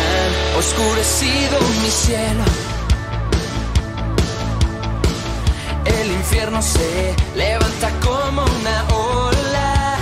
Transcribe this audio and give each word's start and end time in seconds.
han 0.00 0.58
oscurecido 0.58 1.58
mi 1.82 1.90
cielo. 1.90 2.44
El 5.84 6.10
infierno 6.12 6.62
se 6.62 7.14
levanta 7.34 7.90
como 8.00 8.44
una 8.44 8.76
ola. 8.94 9.96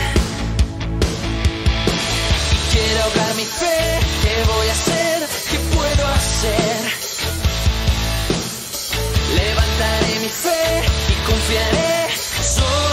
Y 2.52 2.72
Quiero 2.72 3.02
ahogar 3.04 3.34
mi 3.36 3.44
fe, 3.44 3.98
¿qué 4.22 4.34
voy 4.52 4.68
a 4.68 4.72
hacer? 4.72 5.28
¿Qué 5.50 5.58
puedo 5.76 6.06
hacer? 6.18 6.80
Levantaré 9.40 10.20
mi 10.20 10.28
fe 10.28 10.64
y 11.12 11.14
confiaré. 11.30 12.08
Solo 12.56 12.89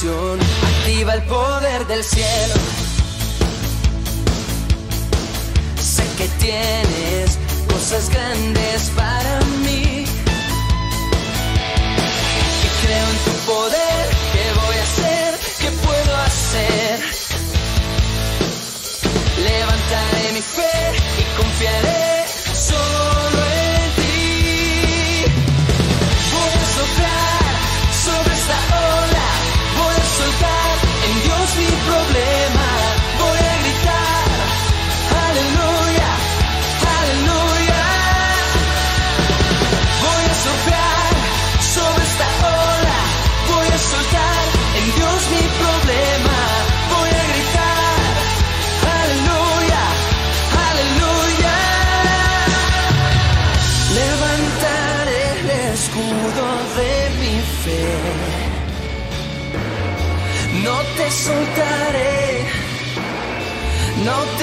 activa 0.00 1.12
el 1.14 1.22
poder 1.24 1.86
del 1.86 2.02
cielo. 2.02 2.54
Sé 5.76 6.04
que 6.16 6.28
tienes 6.40 7.38
cosas 7.68 8.08
grandes 8.08 8.90
para 8.96 9.21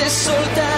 soltanto 0.09 0.68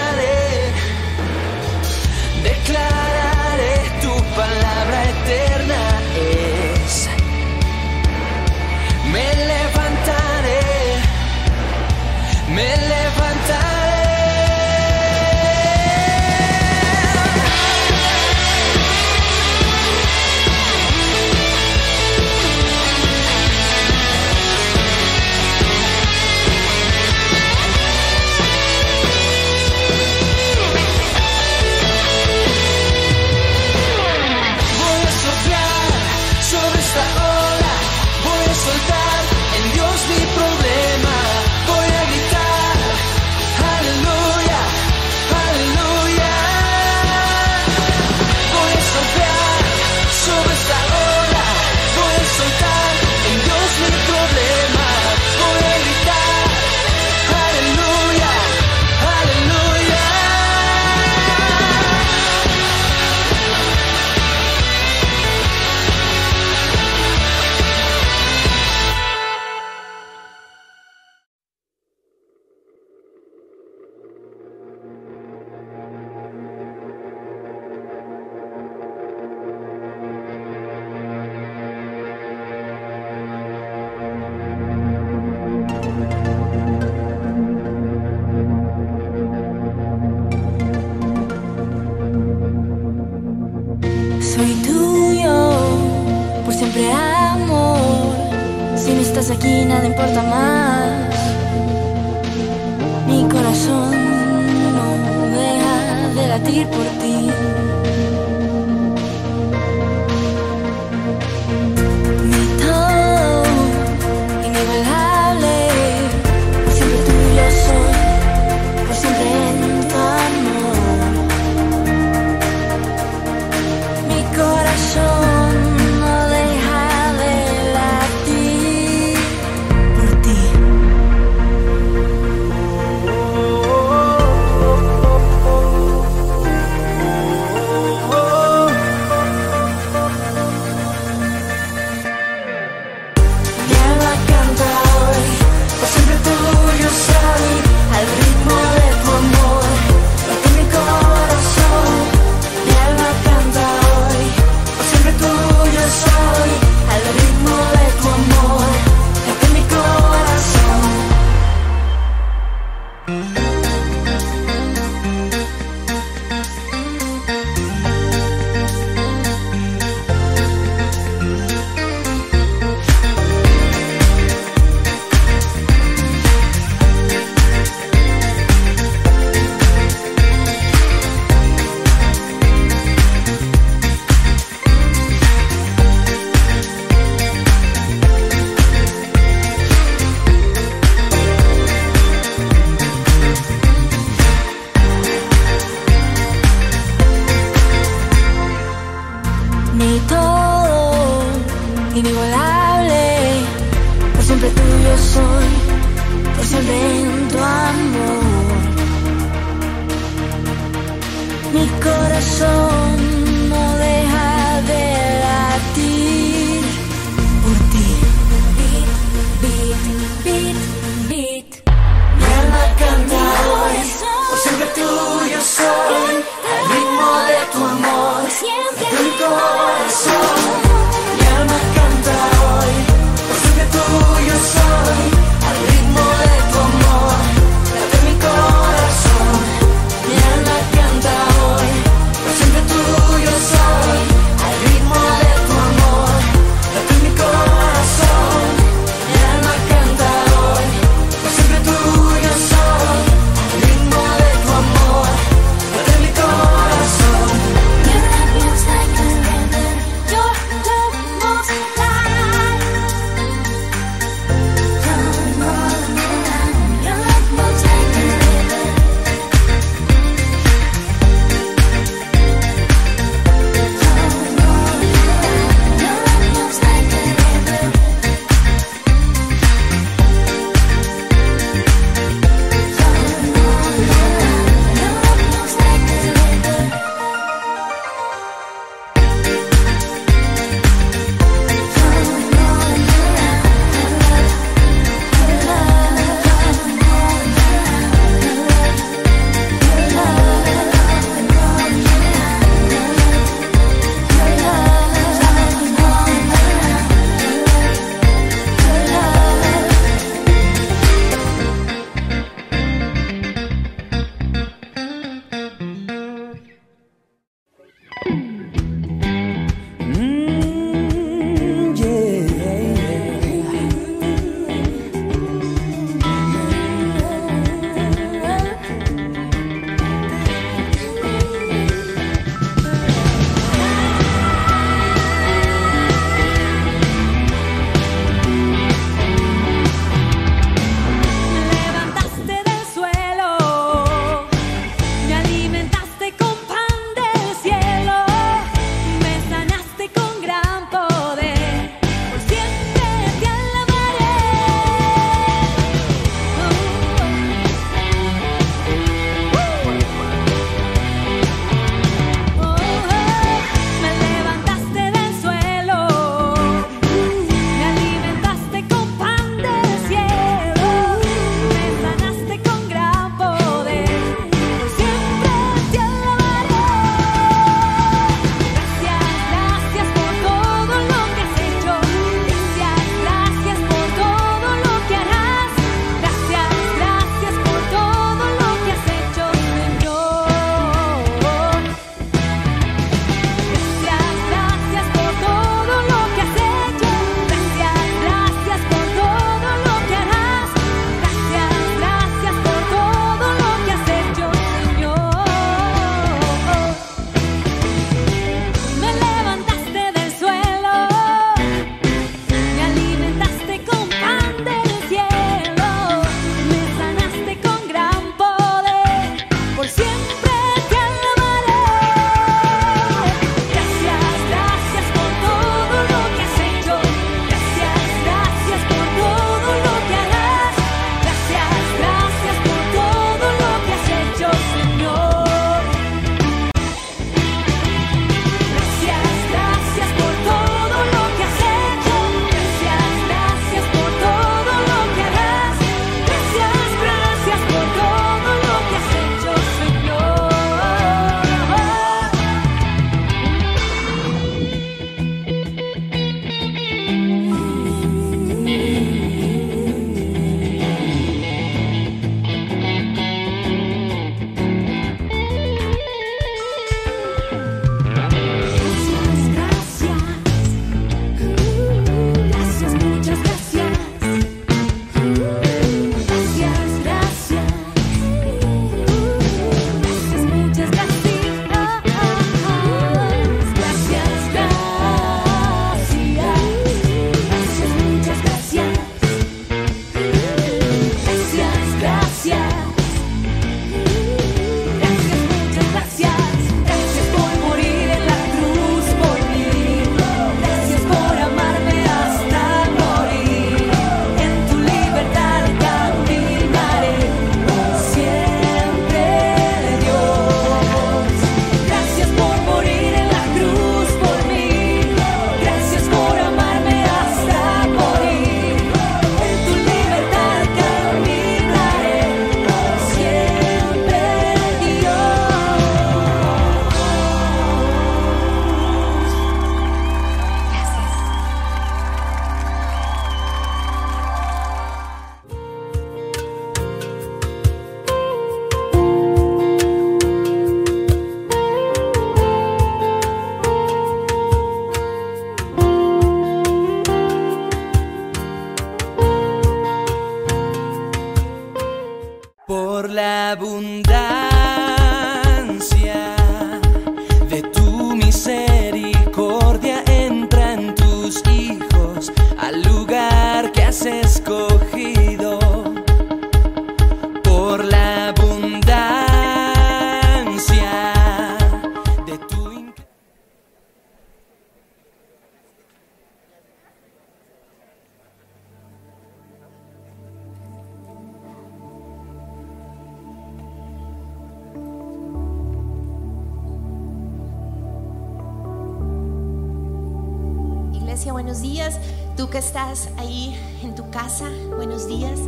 Buenos 591.10 591.42
días. 591.42 591.78
Tú 592.16 592.30
que 592.30 592.38
estás 592.38 592.90
ahí 592.98 593.36
en 593.64 593.74
tu 593.74 593.90
casa, 593.90 594.30
buenos 594.56 594.88
días. 594.88 595.20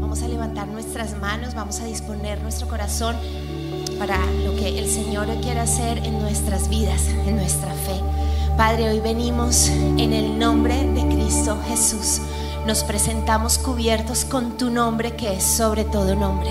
Vamos 0.00 0.22
a 0.22 0.28
levantar 0.28 0.68
nuestras 0.68 1.18
manos, 1.18 1.54
vamos 1.54 1.80
a 1.80 1.84
disponer 1.84 2.40
nuestro 2.40 2.68
corazón 2.68 3.16
para 3.98 4.16
lo 4.44 4.54
que 4.54 4.78
el 4.78 4.88
Señor 4.88 5.26
quiere 5.42 5.58
hacer 5.58 5.98
en 5.98 6.20
nuestras 6.20 6.68
vidas, 6.68 7.08
en 7.26 7.36
nuestra 7.36 7.72
fe. 7.74 8.00
Padre, 8.56 8.90
hoy 8.90 9.00
venimos 9.00 9.68
en 9.68 10.12
el 10.12 10.38
nombre 10.38 10.84
de 10.92 11.02
Cristo 11.14 11.58
Jesús. 11.68 12.20
Nos 12.64 12.84
presentamos 12.84 13.58
cubiertos 13.58 14.24
con 14.24 14.56
tu 14.56 14.70
nombre 14.70 15.16
que 15.16 15.34
es 15.34 15.42
sobre 15.42 15.84
todo 15.84 16.14
nombre, 16.14 16.50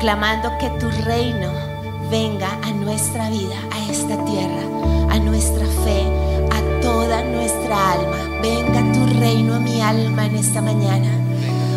clamando 0.00 0.50
que 0.58 0.70
tu 0.80 0.88
reino 1.04 1.52
venga 2.10 2.48
a 2.62 2.72
nuestra 2.72 3.28
vida, 3.28 3.56
a 3.70 3.90
esta 3.90 4.24
tierra, 4.24 4.62
a 5.10 5.18
nuestra 5.18 5.66
fe, 5.84 6.19
toda 6.90 7.22
nuestra 7.22 7.92
alma. 7.92 8.40
Venga 8.42 8.80
tu 8.92 9.20
reino 9.20 9.54
a 9.54 9.60
mi 9.60 9.80
alma 9.80 10.26
en 10.26 10.34
esta 10.34 10.60
mañana. 10.60 11.08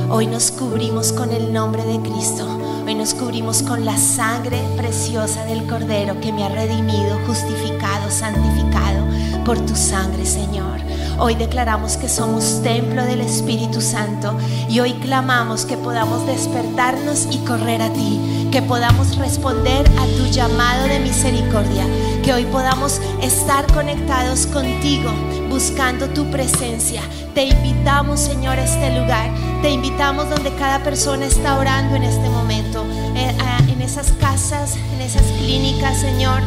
Hoy 0.09 0.25
nos 0.25 0.51
cubrimos 0.51 1.13
con 1.13 1.31
el 1.31 1.53
nombre 1.53 1.83
de 1.83 1.99
Cristo. 1.99 2.47
Hoy 2.85 2.95
nos 2.95 3.13
cubrimos 3.13 3.61
con 3.61 3.85
la 3.85 3.95
sangre 3.95 4.59
preciosa 4.75 5.45
del 5.45 5.67
Cordero 5.67 6.19
que 6.19 6.33
me 6.33 6.43
ha 6.43 6.49
redimido, 6.49 7.19
justificado, 7.27 8.09
santificado 8.09 9.05
por 9.45 9.59
tu 9.59 9.75
sangre, 9.75 10.25
Señor. 10.25 10.79
Hoy 11.19 11.35
declaramos 11.35 11.95
que 11.97 12.09
somos 12.09 12.61
templo 12.63 13.05
del 13.05 13.21
Espíritu 13.21 13.81
Santo 13.81 14.35
y 14.67 14.79
hoy 14.79 14.93
clamamos 14.93 15.65
que 15.65 15.77
podamos 15.77 16.25
despertarnos 16.25 17.27
y 17.31 17.37
correr 17.39 17.81
a 17.83 17.93
ti, 17.93 18.49
que 18.51 18.61
podamos 18.61 19.15
responder 19.17 19.85
a 19.99 20.05
tu 20.17 20.25
llamado 20.31 20.87
de 20.87 20.99
misericordia, 20.99 21.85
que 22.23 22.33
hoy 22.33 22.45
podamos 22.45 23.01
estar 23.21 23.67
conectados 23.73 24.47
contigo, 24.47 25.11
buscando 25.49 26.07
tu 26.09 26.31
presencia. 26.31 27.01
Te 27.35 27.43
invitamos, 27.43 28.21
Señor, 28.21 28.57
a 28.59 28.63
este 28.63 28.97
lugar. 28.97 29.29
Te 29.61 29.71
invitamos 29.71 30.29
donde 30.29 30.53
cada 30.55 30.79
persona 30.79 31.25
está 31.25 31.59
orando 31.59 31.95
en 31.95 32.03
este 32.03 32.29
momento, 32.29 32.85
eh, 33.15 33.35
en 33.67 33.81
esas 33.81 34.13
casas, 34.13 34.77
en 34.93 35.01
esas 35.01 35.23
clínicas, 35.39 35.97
Señor 35.97 36.41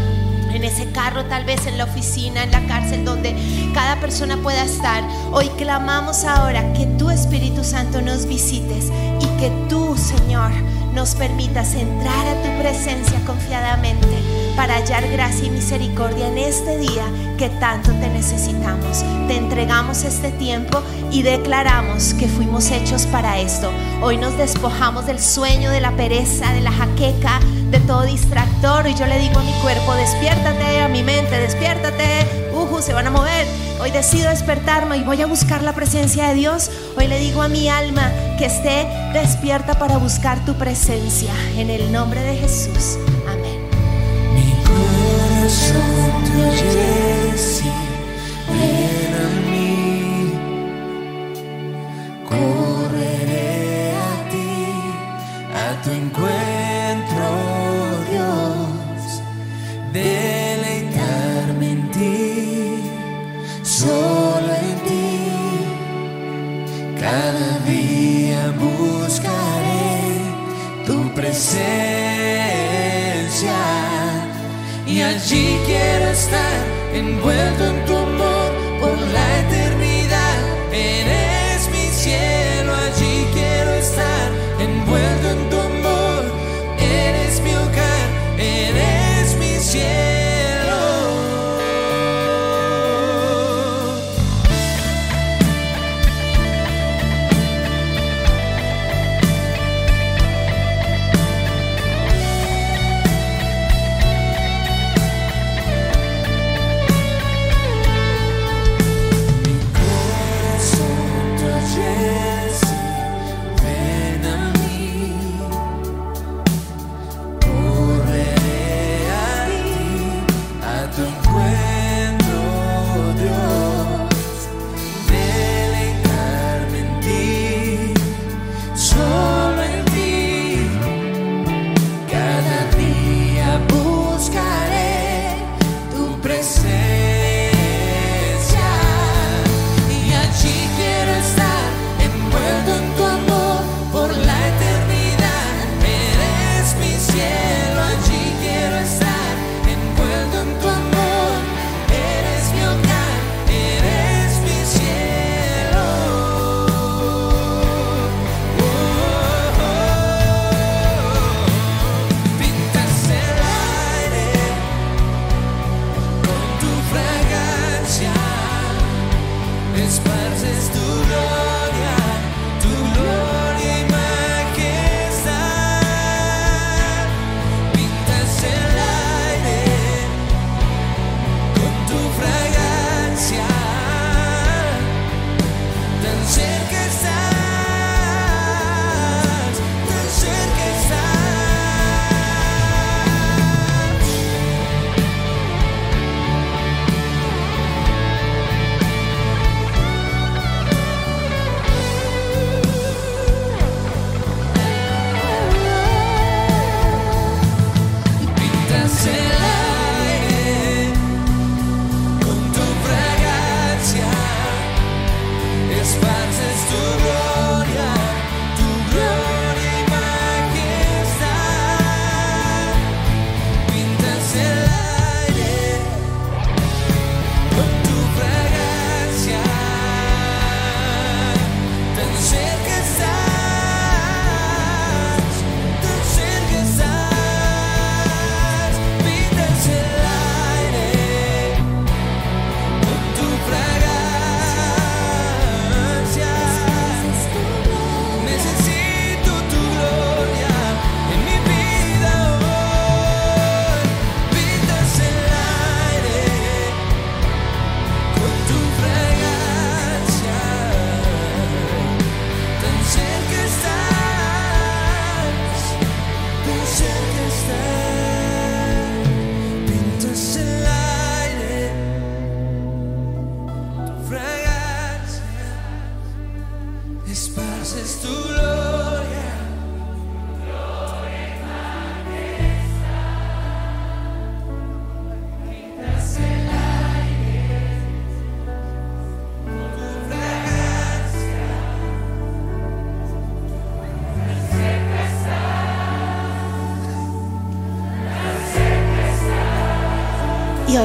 en 0.54 0.64
ese 0.64 0.90
carro, 0.90 1.26
tal 1.26 1.44
vez 1.44 1.66
en 1.66 1.76
la 1.76 1.84
oficina, 1.84 2.42
en 2.42 2.50
la 2.50 2.66
cárcel, 2.66 3.04
donde 3.04 3.36
cada 3.74 4.00
persona 4.00 4.38
pueda 4.38 4.64
estar. 4.64 5.04
Hoy 5.30 5.50
clamamos 5.50 6.24
ahora 6.24 6.72
que 6.72 6.86
tu 6.86 7.10
Espíritu 7.10 7.62
Santo 7.62 8.00
nos 8.00 8.24
visites 8.24 8.90
y 9.20 9.26
que 9.38 9.50
tú, 9.68 9.94
Señor, 9.98 10.50
nos 10.94 11.14
permitas 11.14 11.74
entrar 11.74 12.26
a 12.26 12.42
tu 12.42 12.62
presencia 12.62 13.20
confiadamente 13.26 14.45
para 14.56 14.76
hallar 14.76 15.06
gracia 15.08 15.46
y 15.46 15.50
misericordia 15.50 16.28
en 16.28 16.38
este 16.38 16.78
día 16.78 17.04
que 17.36 17.50
tanto 17.50 17.92
te 17.92 18.08
necesitamos. 18.08 19.04
Te 19.28 19.36
entregamos 19.36 20.02
este 20.04 20.32
tiempo 20.32 20.82
y 21.12 21.22
declaramos 21.22 22.14
que 22.14 22.26
fuimos 22.26 22.70
hechos 22.70 23.06
para 23.06 23.38
esto. 23.38 23.70
Hoy 24.02 24.16
nos 24.16 24.36
despojamos 24.38 25.06
del 25.06 25.20
sueño, 25.20 25.70
de 25.70 25.80
la 25.80 25.92
pereza, 25.92 26.52
de 26.54 26.62
la 26.62 26.72
jaqueca, 26.72 27.38
de 27.70 27.78
todo 27.80 28.02
distractor. 28.04 28.88
Y 28.88 28.94
yo 28.94 29.06
le 29.06 29.18
digo 29.18 29.38
a 29.38 29.42
mi 29.42 29.52
cuerpo, 29.60 29.94
despiértate, 29.94 30.80
a 30.80 30.88
mi 30.88 31.02
mente, 31.02 31.38
despiértate. 31.38 32.50
Uju, 32.54 32.80
se 32.80 32.94
van 32.94 33.06
a 33.06 33.10
mover. 33.10 33.46
Hoy 33.80 33.90
decido 33.90 34.30
despertarme 34.30 34.96
y 34.96 35.02
voy 35.02 35.20
a 35.20 35.26
buscar 35.26 35.62
la 35.62 35.74
presencia 35.74 36.28
de 36.28 36.34
Dios. 36.34 36.70
Hoy 36.96 37.08
le 37.08 37.18
digo 37.18 37.42
a 37.42 37.48
mi 37.48 37.68
alma 37.68 38.10
que 38.38 38.46
esté 38.46 38.86
despierta 39.12 39.78
para 39.78 39.98
buscar 39.98 40.42
tu 40.46 40.54
presencia. 40.54 41.32
En 41.56 41.68
el 41.68 41.92
nombre 41.92 42.22
de 42.22 42.36
Jesús. 42.36 42.98
Amén. 45.46 45.52
Mi 45.52 45.52
corazón 45.52 46.24
te 46.24 46.32
oye, 46.42 47.05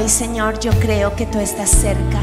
hoy, 0.02 0.10
Señor, 0.10 0.60
yo 0.60 0.72
creo 0.80 1.16
que 1.16 1.28
tú 1.28 1.40
estás 1.40 1.70
cerca, 1.70 2.20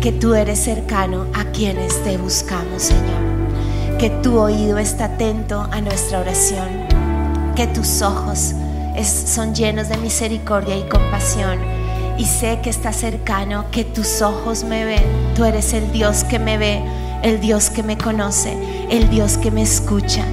que 0.00 0.12
tú 0.12 0.34
eres 0.34 0.58
cercano 0.58 1.26
a 1.34 1.44
quienes 1.44 2.02
te 2.04 2.18
buscamos, 2.18 2.82
Señor. 2.82 3.98
Que 3.98 4.10
tu 4.10 4.38
oído 4.38 4.78
está 4.78 5.06
atento 5.06 5.66
a 5.70 5.80
nuestra 5.80 6.20
oración, 6.20 6.68
que 7.56 7.66
tus 7.66 8.02
ojos 8.02 8.54
son 9.02 9.54
llenos 9.54 9.88
de 9.88 9.96
misericordia 9.96 10.76
y 10.76 10.82
compasión. 10.82 11.58
Y 12.18 12.26
sé 12.26 12.58
que 12.62 12.70
estás 12.70 12.96
cercano, 12.96 13.64
que 13.70 13.84
tus 13.84 14.20
ojos 14.20 14.64
me 14.64 14.84
ven. 14.84 15.04
Tú 15.34 15.44
eres 15.44 15.72
el 15.72 15.90
Dios 15.92 16.24
que 16.24 16.38
me 16.38 16.58
ve, 16.58 16.82
el 17.22 17.40
Dios 17.40 17.70
que 17.70 17.82
me 17.82 17.96
conoce, 17.96 18.54
el 18.90 19.08
Dios 19.08 19.38
que 19.38 19.50
me 19.50 19.62
escucha. 19.62 20.24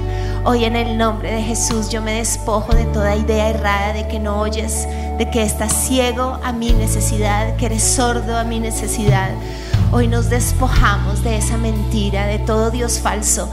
Hoy 0.44 0.64
en 0.64 0.76
el 0.76 0.96
nombre 0.96 1.32
de 1.32 1.42
Jesús 1.42 1.88
yo 1.88 2.02
me 2.02 2.12
despojo 2.18 2.72
de 2.72 2.84
toda 2.84 3.16
idea 3.16 3.48
errada 3.48 3.92
de 3.92 4.06
que 4.06 4.20
no 4.20 4.40
oyes, 4.40 4.86
de 5.18 5.30
que 5.30 5.42
estás 5.42 5.72
ciego 5.72 6.38
a 6.44 6.52
mi 6.52 6.72
necesidad, 6.72 7.56
que 7.56 7.66
eres 7.66 7.82
sordo 7.82 8.36
a 8.36 8.44
mi 8.44 8.60
necesidad. 8.60 9.30
Hoy 9.92 10.08
nos 10.08 10.28
despojamos 10.28 11.22
de 11.22 11.36
esa 11.36 11.56
mentira, 11.56 12.26
de 12.26 12.38
todo 12.38 12.70
Dios 12.70 12.98
falso, 12.98 13.48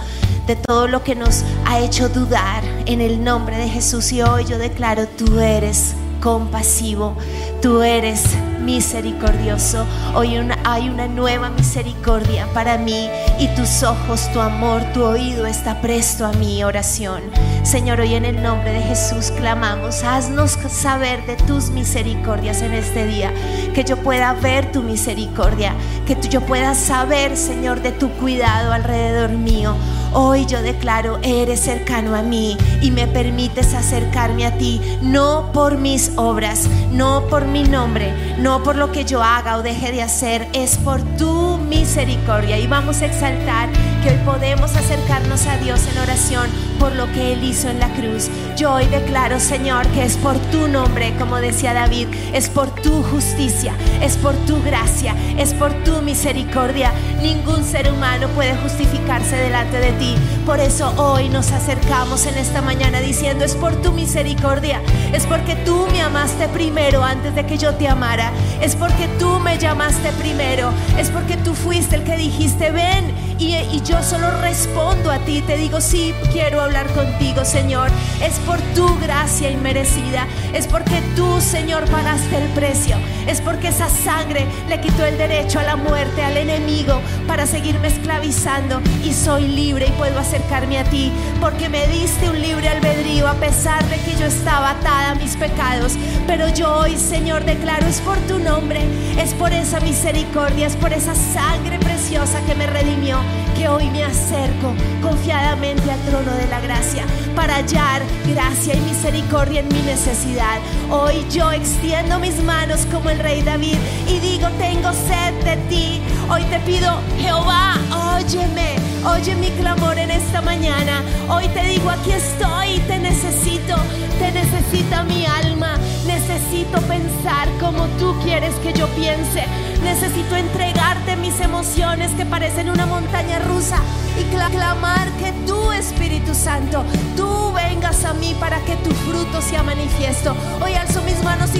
de 0.47 0.55
todo 0.55 0.87
lo 0.87 1.03
que 1.03 1.15
nos 1.15 1.43
ha 1.65 1.79
hecho 1.79 2.09
dudar 2.09 2.63
en 2.85 3.01
el 3.01 3.23
nombre 3.23 3.57
de 3.57 3.69
Jesús. 3.69 4.11
Y 4.11 4.21
hoy 4.21 4.45
yo 4.45 4.57
declaro, 4.57 5.07
tú 5.07 5.39
eres 5.39 5.95
compasivo, 6.23 7.17
tú 7.61 7.81
eres 7.81 8.23
misericordioso. 8.61 9.85
Hoy 10.15 10.39
hay 10.63 10.87
una 10.87 11.07
nueva 11.07 11.49
misericordia 11.49 12.47
para 12.53 12.77
mí 12.77 13.09
y 13.39 13.47
tus 13.55 13.83
ojos, 13.83 14.31
tu 14.31 14.39
amor, 14.39 14.81
tu 14.93 15.03
oído 15.03 15.45
está 15.45 15.81
presto 15.81 16.25
a 16.25 16.31
mi 16.31 16.63
oración. 16.63 17.21
Señor, 17.63 17.99
hoy 17.99 18.13
en 18.15 18.23
el 18.23 18.41
nombre 18.41 18.71
de 18.71 18.81
Jesús 18.81 19.31
clamamos, 19.31 20.05
haznos 20.05 20.51
saber 20.69 21.25
de 21.25 21.35
tus 21.35 21.71
misericordias 21.71 22.61
en 22.61 22.73
este 22.73 23.05
día, 23.05 23.33
que 23.73 23.83
yo 23.83 23.97
pueda 23.97 24.33
ver 24.33 24.71
tu 24.71 24.81
misericordia, 24.81 25.73
que 26.07 26.15
yo 26.29 26.39
pueda 26.39 26.73
saber, 26.73 27.35
Señor, 27.35 27.81
de 27.81 27.91
tu 27.91 28.09
cuidado 28.11 28.71
alrededor 28.71 29.31
mío. 29.31 29.75
Hoy 30.15 30.45
yo 30.45 30.61
declaro, 30.61 31.17
eres 31.23 31.61
cercano 31.61 32.15
a 32.15 32.21
mí 32.21 32.55
y 32.81 32.91
me 32.91 33.07
permites 33.07 33.73
acercarme 33.73 34.45
a 34.45 34.55
ti, 34.59 34.79
no 35.01 35.51
por 35.53 35.77
mis 35.77 36.11
obras, 36.17 36.67
no 36.91 37.25
por 37.29 37.45
mi 37.45 37.63
nombre, 37.63 38.13
no 38.37 38.61
por 38.61 38.75
lo 38.75 38.91
que 38.91 39.05
yo 39.05 39.23
haga 39.23 39.57
o 39.57 39.63
deje 39.63 39.91
de 39.91 40.03
hacer, 40.03 40.47
es 40.53 40.77
por 40.77 41.01
tu 41.17 41.57
misericordia. 41.57 42.59
Y 42.59 42.67
vamos 42.67 43.01
a 43.01 43.07
exaltar 43.07 43.69
que 44.03 44.09
hoy 44.09 44.17
podemos 44.25 44.75
acercarnos 44.75 45.47
a 45.47 45.57
Dios 45.57 45.79
en 45.87 45.97
oración 45.97 46.49
por 46.77 46.93
lo 46.93 47.09
que 47.13 47.31
Él 47.31 47.43
hizo 47.43 47.69
en 47.69 47.79
la 47.79 47.87
cruz. 47.93 48.29
Yo 48.57 48.73
hoy 48.73 48.85
declaro, 48.87 49.39
Señor, 49.39 49.87
que 49.87 50.03
es 50.03 50.17
por 50.17 50.37
tu 50.51 50.67
nombre, 50.67 51.13
como 51.17 51.37
decía 51.37 51.73
David, 51.73 52.07
es 52.33 52.49
por 52.49 52.69
tu 52.81 53.01
justicia, 53.03 53.73
es 54.01 54.17
por 54.17 54.35
tu 54.45 54.61
gracia, 54.61 55.15
es 55.37 55.53
por 55.53 55.71
tu 55.85 56.01
misericordia. 56.01 56.91
Ningún 57.21 57.63
ser 57.63 57.89
humano 57.89 58.27
puede 58.29 58.55
justificarse 58.57 59.37
delante 59.37 59.79
de 59.79 59.93
ti. 59.93 60.15
Por 60.45 60.59
eso 60.59 60.93
hoy 60.97 61.29
nos 61.29 61.51
acercamos 61.51 62.25
en 62.25 62.37
esta 62.37 62.61
mañana 62.61 62.99
diciendo, 62.99 63.45
es 63.45 63.55
por 63.55 63.81
tu 63.81 63.93
misericordia, 63.93 64.81
es 65.13 65.25
porque 65.25 65.55
tú 65.55 65.87
me 65.93 66.01
amaste 66.01 66.49
primero 66.49 67.03
antes 67.03 67.33
de 67.35 67.45
que 67.45 67.57
yo 67.57 67.73
te 67.75 67.87
amara, 67.87 68.33
es 68.61 68.75
porque 68.75 69.07
tú 69.17 69.39
me 69.39 69.57
llamaste 69.57 70.11
primero, 70.19 70.71
es 70.97 71.09
porque 71.09 71.37
tú 71.37 71.53
fuiste 71.53 71.95
el 71.95 72.03
que 72.03 72.17
dijiste, 72.17 72.71
ven. 72.71 73.32
Y, 73.43 73.81
yo 73.83 74.01
solo 74.01 74.31
respondo 74.39 75.11
a 75.11 75.19
ti, 75.19 75.41
te 75.41 75.57
digo, 75.57 75.81
sí, 75.81 76.13
quiero 76.31 76.61
hablar 76.61 76.87
contigo, 76.93 77.43
Señor. 77.43 77.89
Es 78.21 78.39
por 78.45 78.57
tu 78.73 78.97
gracia 78.99 79.51
inmerecida, 79.51 80.27
es 80.53 80.65
porque 80.65 81.01
tú, 81.17 81.41
Señor, 81.41 81.83
pagaste 81.89 82.37
el 82.37 82.47
precio, 82.51 82.95
es 83.27 83.41
porque 83.41 83.67
esa 83.67 83.89
sangre 83.89 84.45
le 84.69 84.79
quitó 84.79 85.05
el 85.05 85.17
derecho 85.17 85.59
a 85.59 85.63
la 85.63 85.75
muerte, 85.75 86.23
al 86.23 86.37
enemigo, 86.37 87.01
para 87.27 87.45
seguirme 87.45 87.89
esclavizando. 87.89 88.79
Y 89.03 89.13
soy 89.13 89.45
libre 89.45 89.87
y 89.87 89.91
puedo 89.91 90.17
acercarme 90.19 90.77
a 90.77 90.85
ti, 90.85 91.11
porque 91.41 91.67
me 91.67 91.85
diste 91.87 92.29
un 92.29 92.41
libre 92.41 92.69
albedrío 92.69 93.27
a 93.27 93.33
pesar 93.33 93.83
de 93.89 93.97
que 93.97 94.15
yo 94.17 94.25
estaba 94.25 94.71
atada 94.71 95.11
a 95.11 95.15
mis 95.15 95.35
pecados. 95.35 95.97
Pero 96.27 96.47
yo 96.47 96.73
hoy, 96.73 96.95
Señor, 96.95 97.43
declaro, 97.43 97.85
es 97.87 97.99
por 97.99 98.17
tu 98.19 98.39
nombre, 98.39 98.79
es 99.19 99.33
por 99.33 99.51
esa 99.51 99.81
misericordia, 99.81 100.67
es 100.67 100.77
por 100.77 100.93
esa 100.93 101.13
sangre 101.13 101.77
preciosa 101.79 102.39
que 102.45 102.55
me 102.55 102.67
redimió, 102.67 103.17
que 103.55 103.67
hoy 103.67 103.89
me 103.89 104.03
acerco 104.03 104.73
confiadamente 105.01 105.91
al 105.91 105.99
trono 106.01 106.31
de 106.31 106.47
la 106.47 106.59
gracia 106.61 107.05
para 107.35 107.55
hallar 107.55 108.01
gracia 108.27 108.75
y 108.75 108.81
misericordia 108.81 109.61
en 109.61 109.67
mi 109.67 109.81
necesidad. 109.81 110.59
Hoy 110.89 111.25
yo 111.31 111.51
extiendo 111.51 112.19
mis 112.19 112.41
manos 112.43 112.85
como 112.91 113.09
el 113.09 113.19
rey 113.19 113.41
David 113.41 113.77
y 114.07 114.19
digo, 114.19 114.47
tengo 114.57 114.91
sed 114.93 115.33
de 115.43 115.57
ti. 115.69 116.01
Hoy 116.29 116.43
te 116.45 116.59
pido, 116.59 116.99
Jehová, 117.19 117.75
óyeme, 118.15 118.75
oye 119.05 119.35
mi 119.35 119.49
clamor 119.51 119.97
en 119.97 120.11
esta 120.11 120.41
mañana. 120.41 121.01
Hoy 121.29 121.47
te 121.49 121.63
digo, 121.63 121.89
aquí 121.89 122.11
estoy, 122.11 122.79
te 122.87 122.99
necesito, 122.99 123.75
te 124.19 124.31
necesita 124.31 125.03
mi 125.03 125.25
alma. 125.25 125.77
Necesito 126.05 126.79
pensar 126.81 127.47
como 127.59 127.85
tú 127.99 128.15
quieres 128.23 128.53
que 128.55 128.73
yo 128.73 128.87
piense. 128.89 129.43
Necesito 129.83 130.35
entregarte 130.35 131.15
mis 131.15 131.39
emociones 131.39 132.11
que 132.11 132.25
parecen 132.25 132.69
una 132.69 132.85
montaña 132.85 133.39
rusa 133.39 133.77
y 134.19 134.23
cla- 134.35 134.49
clamar 134.49 135.09
que 135.13 135.31
tú, 135.47 135.71
Espíritu 135.71 136.33
Santo, 136.33 136.83
tú 137.17 137.51
vengas 137.53 138.05
a 138.05 138.13
mí 138.13 138.35
para 138.39 138.59
que 138.59 138.75
tu 138.77 138.91
fruto 138.91 139.41
sea 139.41 139.63
manifiesto. 139.63 140.35
Hoy 140.63 140.73
alzo 140.75 141.01
mis 141.03 141.21
manos 141.23 141.52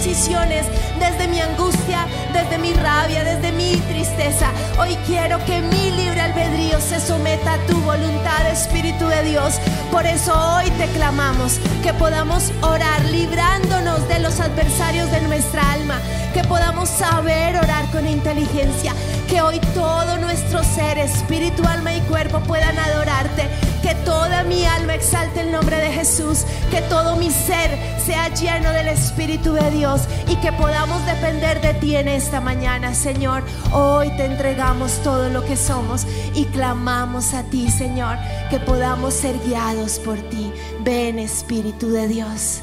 decisiones 0.00 0.64
desde 0.98 1.28
mi 1.28 1.40
angustia, 1.40 2.06
desde 2.32 2.56
mi 2.56 2.72
rabia, 2.72 3.22
desde 3.22 3.52
mi 3.52 3.76
tristeza. 3.76 4.50
Hoy 4.78 4.96
quiero 5.06 5.44
que 5.44 5.60
mi 5.60 5.90
libre 5.90 6.22
albedrío 6.22 6.80
se 6.80 6.98
someta 6.98 7.52
a 7.52 7.58
tu 7.66 7.78
voluntad, 7.82 8.50
Espíritu 8.50 9.06
de 9.08 9.22
Dios. 9.24 9.60
Por 9.90 10.06
eso 10.06 10.32
hoy 10.54 10.70
te 10.70 10.86
clamamos 10.86 11.60
que 11.82 11.92
podamos 11.92 12.50
orar 12.62 13.04
librándonos 13.10 14.08
de 14.08 14.20
los 14.20 14.40
adversarios 14.40 15.10
de 15.10 15.20
nuestra 15.20 15.70
alma, 15.72 16.00
que 16.32 16.44
podamos 16.44 16.88
saber 16.88 17.56
orar 17.56 17.84
con 17.90 18.08
inteligencia, 18.08 18.94
que 19.28 19.42
hoy 19.42 19.60
todo 19.74 20.16
nuestro 20.16 20.64
ser, 20.64 20.96
espíritu, 20.96 21.62
alma 21.66 21.94
y 21.94 22.00
cuerpo 22.02 22.40
puedan 22.40 22.78
adorarte, 22.78 23.48
que 23.82 23.94
toda 23.96 24.44
mi 24.44 24.64
alma 24.64 24.94
exalte 24.94 25.40
el 25.40 25.52
nombre 25.52 25.76
de 25.76 25.92
Jesús, 25.92 26.44
que 26.70 26.80
todo 26.82 27.16
mi 27.16 27.30
ser 27.30 27.70
sea 28.04 28.32
lleno 28.34 28.72
del 28.72 28.88
Espíritu 28.88 29.52
de 29.52 29.70
Dios 29.70 30.02
y 30.26 30.36
que 30.36 30.52
podamos 30.52 31.04
depender 31.04 31.60
de 31.60 31.74
ti 31.74 31.96
en 31.96 32.08
esta 32.08 32.40
mañana, 32.40 32.94
Señor. 32.94 33.42
Hoy 33.72 34.08
te 34.16 34.24
entregamos 34.24 35.02
todo 35.02 35.28
lo 35.28 35.44
que 35.44 35.56
somos 35.56 36.06
y 36.34 36.46
clamamos 36.46 37.34
a 37.34 37.42
ti, 37.44 37.70
Señor, 37.70 38.16
que 38.48 38.58
podamos 38.58 39.12
ser 39.14 39.38
guiados 39.44 39.98
por 39.98 40.16
ti. 40.30 40.50
Ven, 40.82 41.18
Espíritu 41.18 41.90
de 41.90 42.08
Dios, 42.08 42.60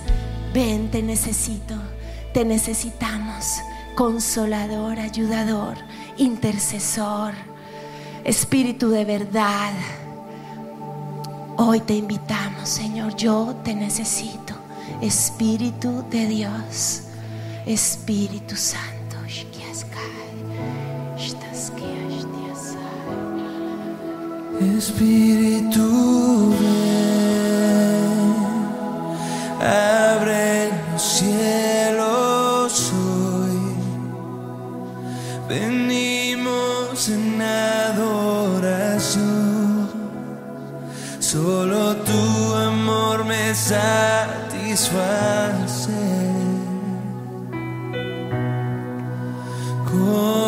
ven, 0.54 0.90
te 0.90 1.04
necesito, 1.04 1.76
te 2.34 2.44
necesitamos, 2.44 3.46
consolador, 3.96 5.00
ayudador, 5.00 5.78
intercesor, 6.18 7.34
Espíritu 8.24 8.90
de 8.90 9.06
verdad. 9.06 9.74
Hoy 11.58 11.80
te 11.82 11.94
invitamos, 11.94 12.68
Señor, 12.68 13.16
yo 13.16 13.56
te 13.64 13.76
necesito. 13.76 14.47
Espíritu 15.02 16.04
de 16.10 16.28
Dios, 16.28 17.04
Espíritu 17.66 18.56
Santo. 18.56 18.98
Espíritu, 24.60 26.54
abre 29.62 30.72
los 30.92 31.02
cielos 31.02 32.92
hoy. 32.94 33.60
Venimos 35.48 37.10
en 37.10 37.42
adoración. 37.42 39.18
Solo 41.20 41.96
tu 41.98 42.56
amor 42.56 43.26
me 43.26 43.54
That's 44.90 44.96
why 44.96 45.64
I 45.64 45.66
said, 45.66 46.48
Go. 49.86 50.47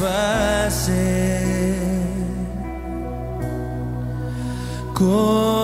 desfazer. 0.00 1.44
Com 4.94 5.59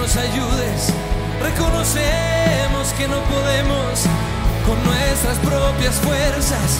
nos 0.00 0.16
ayudes. 0.16 0.94
Reconocemos 1.42 2.92
que 2.96 3.06
no 3.06 3.20
podemos 3.24 4.00
con 4.66 4.82
nuestras 4.84 5.36
propias 5.38 5.96
fuerzas. 5.96 6.78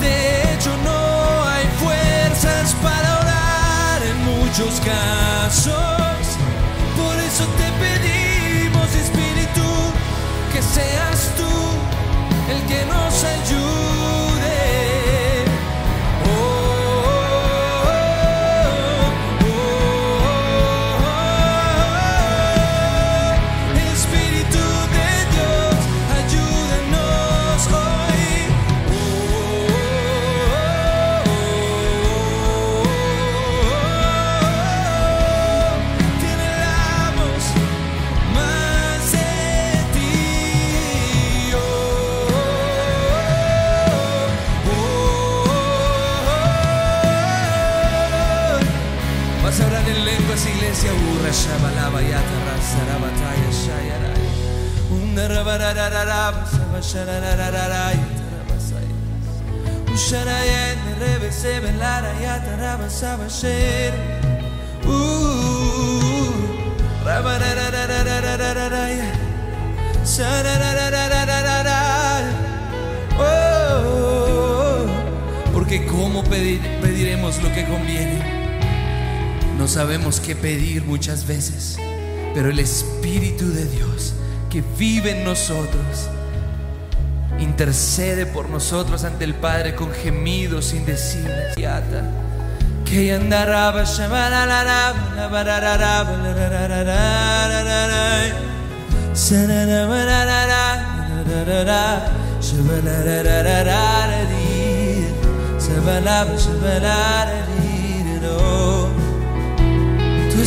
De 0.00 0.54
hecho, 0.54 0.70
no 0.84 1.44
hay 1.44 1.66
fuerzas 1.82 2.74
para 2.82 3.18
orar 3.18 4.02
en 4.10 4.18
muchos 4.24 4.80
casos. 4.80 6.22
Por 6.96 7.16
eso 7.28 7.44
te 7.58 7.68
pedimos, 7.82 8.94
Espíritu, 8.94 9.68
que 10.52 10.62
seas 10.62 11.32
tú 11.36 11.54
el 12.52 12.62
que 12.70 12.84
nos 12.86 13.24
ayude. 13.24 15.05
Porque 75.52 75.86
cómo 75.86 76.22
pedir- 76.24 76.60
pediremos 76.80 77.42
lo 77.42 77.52
que 77.52 77.64
conviene. 77.64 78.45
No 79.56 79.68
sabemos 79.68 80.20
qué 80.20 80.36
pedir 80.36 80.84
muchas 80.84 81.26
veces, 81.26 81.78
pero 82.34 82.50
el 82.50 82.58
Espíritu 82.58 83.48
de 83.48 83.64
Dios 83.64 84.14
que 84.50 84.62
vive 84.78 85.18
en 85.18 85.24
nosotros 85.24 86.08
intercede 87.38 88.26
por 88.26 88.48
nosotros 88.50 89.04
ante 89.04 89.24
el 89.24 89.34
Padre 89.34 89.74
con 89.74 89.90
gemidos 89.92 90.74
indecibles. 90.74 91.54
Que 92.84 93.14
andaraba 93.14 93.84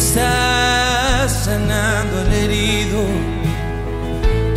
estás 0.10 1.46
sanando 1.46 2.22
al 2.22 2.34
herido. 2.34 3.00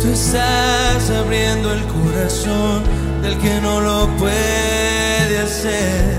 Tú 0.01 0.07
estás 0.09 1.11
abriendo 1.11 1.71
el 1.73 1.83
corazón 1.83 2.81
del 3.21 3.37
que 3.37 3.61
no 3.61 3.79
lo 3.79 4.07
puede 4.17 5.39
hacer. 5.39 6.17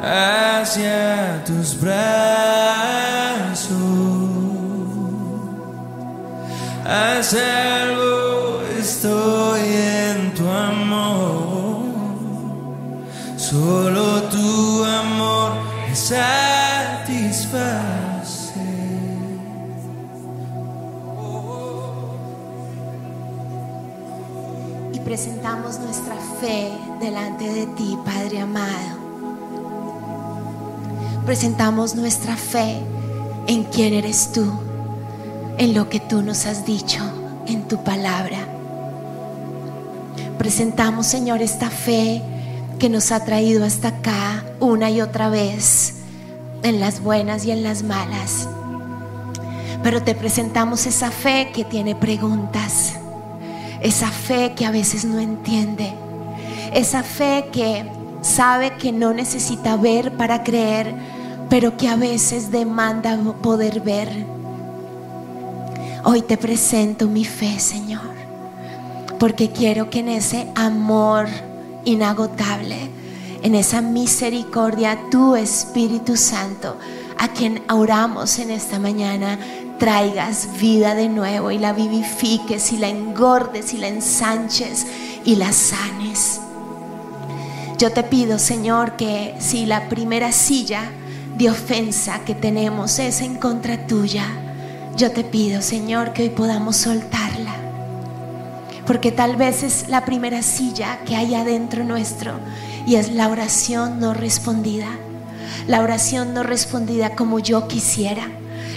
hacia 0.00 1.44
tus 1.44 1.78
brazos. 1.80 2.42
a 6.84 7.71
de 27.30 27.66
ti, 27.76 27.96
Padre 28.04 28.40
amado. 28.40 28.98
Presentamos 31.24 31.94
nuestra 31.94 32.36
fe 32.36 32.78
en 33.46 33.64
quién 33.64 33.94
eres 33.94 34.32
tú, 34.32 34.44
en 35.58 35.74
lo 35.74 35.88
que 35.88 36.00
tú 36.00 36.22
nos 36.22 36.46
has 36.46 36.66
dicho 36.66 37.00
en 37.46 37.68
tu 37.68 37.82
palabra. 37.84 38.38
Presentamos, 40.36 41.06
Señor, 41.06 41.42
esta 41.42 41.70
fe 41.70 42.22
que 42.78 42.88
nos 42.88 43.12
ha 43.12 43.24
traído 43.24 43.64
hasta 43.64 43.88
acá 43.88 44.44
una 44.58 44.90
y 44.90 45.00
otra 45.00 45.28
vez, 45.28 45.94
en 46.62 46.80
las 46.80 47.00
buenas 47.00 47.44
y 47.44 47.52
en 47.52 47.62
las 47.62 47.82
malas. 47.82 48.48
Pero 49.82 50.02
te 50.02 50.14
presentamos 50.14 50.86
esa 50.86 51.10
fe 51.10 51.50
que 51.54 51.64
tiene 51.64 51.94
preguntas 51.94 52.94
esa 53.82 54.08
fe 54.08 54.52
que 54.54 54.64
a 54.64 54.70
veces 54.70 55.04
no 55.04 55.18
entiende, 55.18 55.92
esa 56.72 57.02
fe 57.02 57.48
que 57.52 57.84
sabe 58.22 58.76
que 58.76 58.92
no 58.92 59.12
necesita 59.12 59.76
ver 59.76 60.16
para 60.16 60.42
creer, 60.42 60.94
pero 61.48 61.76
que 61.76 61.88
a 61.88 61.96
veces 61.96 62.50
demanda 62.50 63.18
poder 63.42 63.80
ver. 63.80 64.08
Hoy 66.04 66.22
te 66.22 66.36
presento 66.36 67.08
mi 67.08 67.24
fe, 67.24 67.60
Señor, 67.60 68.14
porque 69.18 69.50
quiero 69.50 69.90
que 69.90 70.00
en 70.00 70.08
ese 70.08 70.48
amor 70.54 71.26
inagotable, 71.84 72.90
en 73.42 73.54
esa 73.54 73.80
misericordia, 73.80 74.98
tu 75.10 75.36
Espíritu 75.36 76.16
Santo, 76.16 76.76
a 77.18 77.28
quien 77.28 77.62
oramos 77.70 78.38
en 78.38 78.50
esta 78.50 78.78
mañana, 78.78 79.38
traigas 79.78 80.48
vida 80.60 80.94
de 80.94 81.08
nuevo 81.08 81.50
y 81.50 81.58
la 81.58 81.72
vivifiques 81.72 82.72
y 82.72 82.78
la 82.78 82.88
engordes 82.88 83.74
y 83.74 83.78
la 83.78 83.88
ensanches 83.88 84.86
y 85.24 85.36
la 85.36 85.52
sanes. 85.52 86.40
Yo 87.82 87.90
te 87.90 88.04
pido, 88.04 88.38
Señor, 88.38 88.94
que 88.94 89.34
si 89.40 89.66
la 89.66 89.88
primera 89.88 90.30
silla 90.30 90.84
de 91.36 91.50
ofensa 91.50 92.20
que 92.24 92.32
tenemos 92.32 93.00
es 93.00 93.20
en 93.20 93.34
contra 93.34 93.88
tuya, 93.88 94.24
yo 94.96 95.10
te 95.10 95.24
pido, 95.24 95.60
Señor, 95.62 96.12
que 96.12 96.22
hoy 96.22 96.28
podamos 96.28 96.76
soltarla. 96.76 97.56
Porque 98.86 99.10
tal 99.10 99.34
vez 99.34 99.64
es 99.64 99.88
la 99.88 100.04
primera 100.04 100.42
silla 100.42 101.00
que 101.04 101.16
hay 101.16 101.34
adentro 101.34 101.82
nuestro 101.82 102.34
y 102.86 102.94
es 102.94 103.10
la 103.10 103.26
oración 103.26 103.98
no 103.98 104.14
respondida. 104.14 104.86
La 105.66 105.80
oración 105.80 106.34
no 106.34 106.44
respondida 106.44 107.16
como 107.16 107.40
yo 107.40 107.66
quisiera 107.66 108.28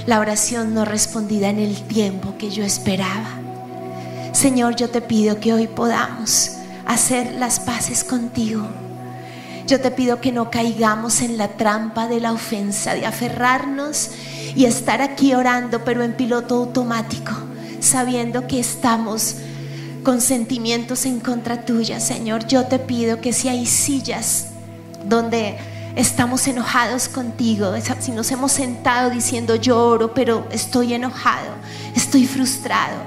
la 0.08 0.20
oración 0.20 0.74
no 0.74 0.84
respondida 0.84 1.49
en 1.49 1.60
el 1.60 1.80
tiempo 1.84 2.34
que 2.39 2.49
yo 2.49 2.64
esperaba. 2.64 3.39
Señor, 4.32 4.76
yo 4.76 4.89
te 4.89 5.01
pido 5.01 5.39
que 5.39 5.53
hoy 5.53 5.68
podamos 5.68 6.53
hacer 6.88 7.34
las 7.34 7.60
paces 7.60 8.03
contigo. 8.03 8.68
Yo 9.68 9.82
te 9.82 9.89
pido 9.89 10.22
que 10.22 10.32
no 10.32 10.51
caigamos 10.51 11.22
en 11.22 11.38
la 11.38 11.49
trampa 11.49 12.07
de 12.07 12.20
la 12.20 12.34
ofensa, 12.34 12.93
de 12.93 13.05
aferrarnos 13.05 14.11
y 14.55 14.66
estar 14.66 15.01
aquí 15.01 15.34
orando, 15.34 15.84
pero 15.84 16.03
en 16.03 16.13
piloto 16.13 16.55
automático, 16.55 17.32
sabiendo 17.80 18.45
que 18.47 18.59
estamos 18.59 19.38
con 20.03 20.22
sentimientos 20.22 21.05
en 21.05 21.20
contra 21.20 21.66
tuya, 21.66 21.99
Señor. 21.99 22.45
Yo 22.45 22.66
te 22.66 22.78
pido 22.78 23.22
que 23.22 23.34
si 23.34 23.49
hay 23.49 23.66
sillas 23.66 24.49
donde 25.03 25.57
estamos 25.95 26.47
enojados 26.47 27.09
contigo, 27.09 27.74
si 27.99 28.11
nos 28.11 28.30
hemos 28.32 28.51
sentado 28.51 29.09
diciendo 29.09 29.55
lloro, 29.55 30.13
pero 30.13 30.45
estoy 30.51 30.93
enojado, 30.93 31.49
estoy 31.95 32.28
frustrado, 32.28 32.97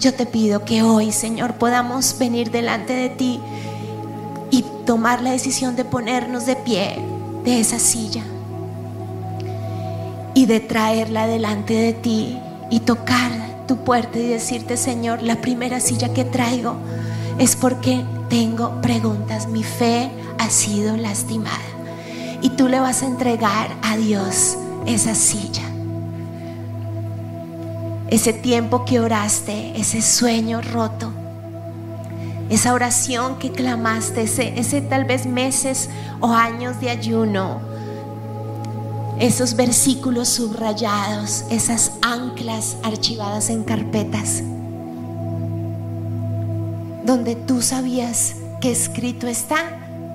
yo 0.00 0.14
te 0.14 0.24
pido 0.24 0.64
que 0.64 0.82
hoy, 0.82 1.12
Señor, 1.12 1.54
podamos 1.54 2.18
venir 2.18 2.50
delante 2.50 2.94
de 2.94 3.10
ti 3.10 3.40
tomar 4.86 5.20
la 5.20 5.32
decisión 5.32 5.76
de 5.76 5.84
ponernos 5.84 6.46
de 6.46 6.56
pie 6.56 6.96
de 7.44 7.60
esa 7.60 7.78
silla 7.78 8.22
y 10.34 10.46
de 10.46 10.60
traerla 10.60 11.26
delante 11.26 11.74
de 11.74 11.92
ti 11.92 12.38
y 12.70 12.80
tocar 12.80 13.32
tu 13.66 13.78
puerta 13.78 14.18
y 14.18 14.28
decirte, 14.28 14.76
Señor, 14.76 15.22
la 15.22 15.40
primera 15.40 15.80
silla 15.80 16.14
que 16.14 16.24
traigo 16.24 16.76
es 17.38 17.56
porque 17.56 18.04
tengo 18.30 18.80
preguntas, 18.80 19.48
mi 19.48 19.64
fe 19.64 20.10
ha 20.38 20.48
sido 20.50 20.96
lastimada 20.96 21.58
y 22.40 22.50
tú 22.50 22.68
le 22.68 22.80
vas 22.80 23.02
a 23.02 23.06
entregar 23.06 23.68
a 23.82 23.96
Dios 23.96 24.56
esa 24.86 25.14
silla. 25.14 25.62
Ese 28.08 28.32
tiempo 28.32 28.84
que 28.84 29.00
oraste, 29.00 29.72
ese 29.80 30.00
sueño 30.00 30.62
roto, 30.62 31.10
esa 32.48 32.72
oración 32.72 33.38
que 33.38 33.50
clamaste, 33.50 34.22
ese, 34.22 34.80
tal 34.82 35.04
vez 35.04 35.26
meses 35.26 35.90
o 36.20 36.32
años 36.32 36.80
de 36.80 36.90
ayuno, 36.90 37.60
esos 39.18 39.56
versículos 39.56 40.28
subrayados, 40.28 41.44
esas 41.50 41.92
anclas 42.02 42.76
archivadas 42.84 43.50
en 43.50 43.64
carpetas, 43.64 44.42
donde 47.04 47.34
tú 47.34 47.62
sabías 47.62 48.36
que 48.60 48.70
escrito 48.70 49.26
está, 49.26 49.56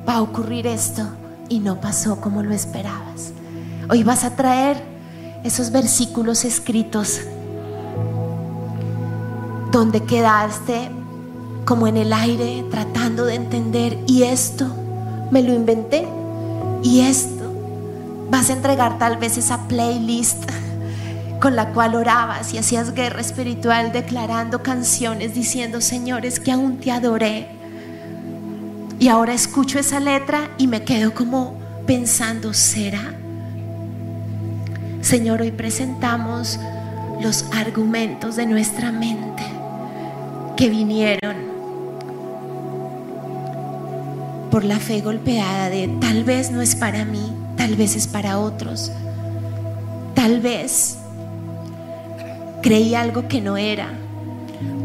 va 0.08 0.16
a 0.16 0.22
ocurrir 0.22 0.68
esto 0.68 1.04
y 1.50 1.60
no 1.60 1.82
pasó 1.82 2.22
como 2.22 2.44
lo 2.44 2.54
esperabas. 2.54 3.34
Hoy 3.90 4.04
vas 4.04 4.24
a 4.24 4.36
traer 4.36 4.82
esos 5.44 5.72
versículos 5.72 6.46
escritos 6.46 7.22
donde 9.72 10.04
quedaste 10.04 10.92
como 11.66 11.88
en 11.88 11.98
el 11.98 12.14
aire 12.14 12.66
tratando 12.72 13.26
de 13.26 13.36
entender 13.36 13.98
y 14.08 14.24
esto 14.24 14.68
me 15.32 15.44
lo 15.44 15.54
inventé 15.54 16.08
y 16.84 17.02
esto 17.02 17.54
vas 18.30 18.50
a 18.50 18.54
entregar 18.54 18.98
tal 18.98 19.18
vez 19.18 19.38
esa 19.38 19.68
playlist 19.68 20.44
con 21.40 21.56
la 21.56 21.70
cual 21.70 21.96
orabas 21.96 22.54
y 22.54 22.58
hacías 22.58 22.94
guerra 22.94 23.22
espiritual 23.22 23.92
declarando 23.92 24.64
canciones 24.64 25.34
diciendo 25.34 25.82
señores 25.82 26.40
que 26.40 26.52
aún 26.52 26.78
te 26.78 26.92
adoré 26.92 27.48
y 29.00 29.08
ahora 29.08 29.34
escucho 29.34 29.80
esa 29.80 30.00
letra 30.00 30.52
y 30.60 30.68
me 30.68 30.84
quedo 30.84 31.14
como 31.16 31.58
pensando, 31.88 32.54
¿será? 32.54 33.16
Señor, 35.02 35.42
hoy 35.42 35.50
presentamos 35.50 36.60
los 37.20 37.46
argumentos 37.52 38.36
de 38.36 38.46
nuestra 38.46 38.92
mente 38.92 39.44
que 40.56 40.70
vinieron 40.70 41.51
por 44.52 44.66
la 44.66 44.80
fe 44.80 45.00
golpeada 45.00 45.70
de 45.70 45.88
tal 46.02 46.26
vez 46.26 46.52
no 46.52 46.62
es 46.62 46.76
para 46.76 47.06
mí, 47.06 47.34
tal 47.56 47.76
vez 47.76 47.96
es 47.96 48.06
para 48.08 48.38
otros, 48.38 48.92
tal 50.14 50.42
vez 50.42 50.98
creí 52.62 52.94
algo 52.94 53.30
que 53.30 53.40
no 53.40 53.56
era, 53.56 53.88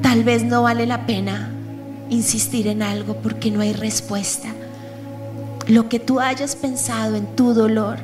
tal 0.02 0.22
vez 0.22 0.44
no 0.44 0.62
vale 0.62 0.86
la 0.86 1.04
pena 1.04 1.50
insistir 2.08 2.68
en 2.68 2.82
algo 2.82 3.16
porque 3.16 3.50
no 3.50 3.60
hay 3.60 3.72
respuesta. 3.72 4.48
Lo 5.66 5.88
que 5.88 5.98
tú 5.98 6.20
hayas 6.20 6.54
pensado 6.54 7.16
en 7.16 7.26
tu 7.34 7.52
dolor, 7.52 7.98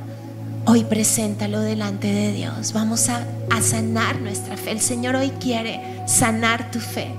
hoy 0.67 0.83
preséntalo 0.83 1.61
delante 1.61 2.09
de 2.09 2.33
Dios. 2.33 2.73
Vamos 2.73 3.09
a, 3.09 3.25
a 3.51 3.63
sanar 3.63 4.21
nuestra 4.21 4.57
fe. 4.57 4.73
El 4.73 4.81
Señor 4.81 5.15
hoy 5.15 5.31
quiere 5.39 5.81
sanar 6.09 6.73
tu 6.73 6.81
fe. 6.81 7.15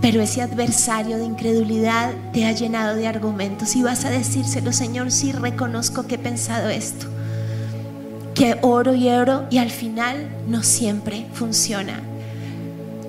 Pero 0.00 0.22
ese 0.22 0.40
adversario 0.40 1.18
de 1.18 1.24
incredulidad 1.24 2.12
te 2.32 2.46
ha 2.46 2.52
llenado 2.52 2.96
de 2.96 3.06
argumentos 3.06 3.76
y 3.76 3.82
vas 3.82 4.04
a 4.04 4.10
decírselo, 4.10 4.72
Señor, 4.72 5.12
sí 5.12 5.32
reconozco 5.32 6.06
que 6.06 6.14
he 6.14 6.18
pensado 6.18 6.70
esto, 6.70 7.06
que 8.34 8.58
oro 8.62 8.94
y 8.94 9.08
oro 9.08 9.46
y 9.50 9.58
al 9.58 9.70
final 9.70 10.28
no 10.48 10.62
siempre 10.62 11.26
funciona. 11.34 12.00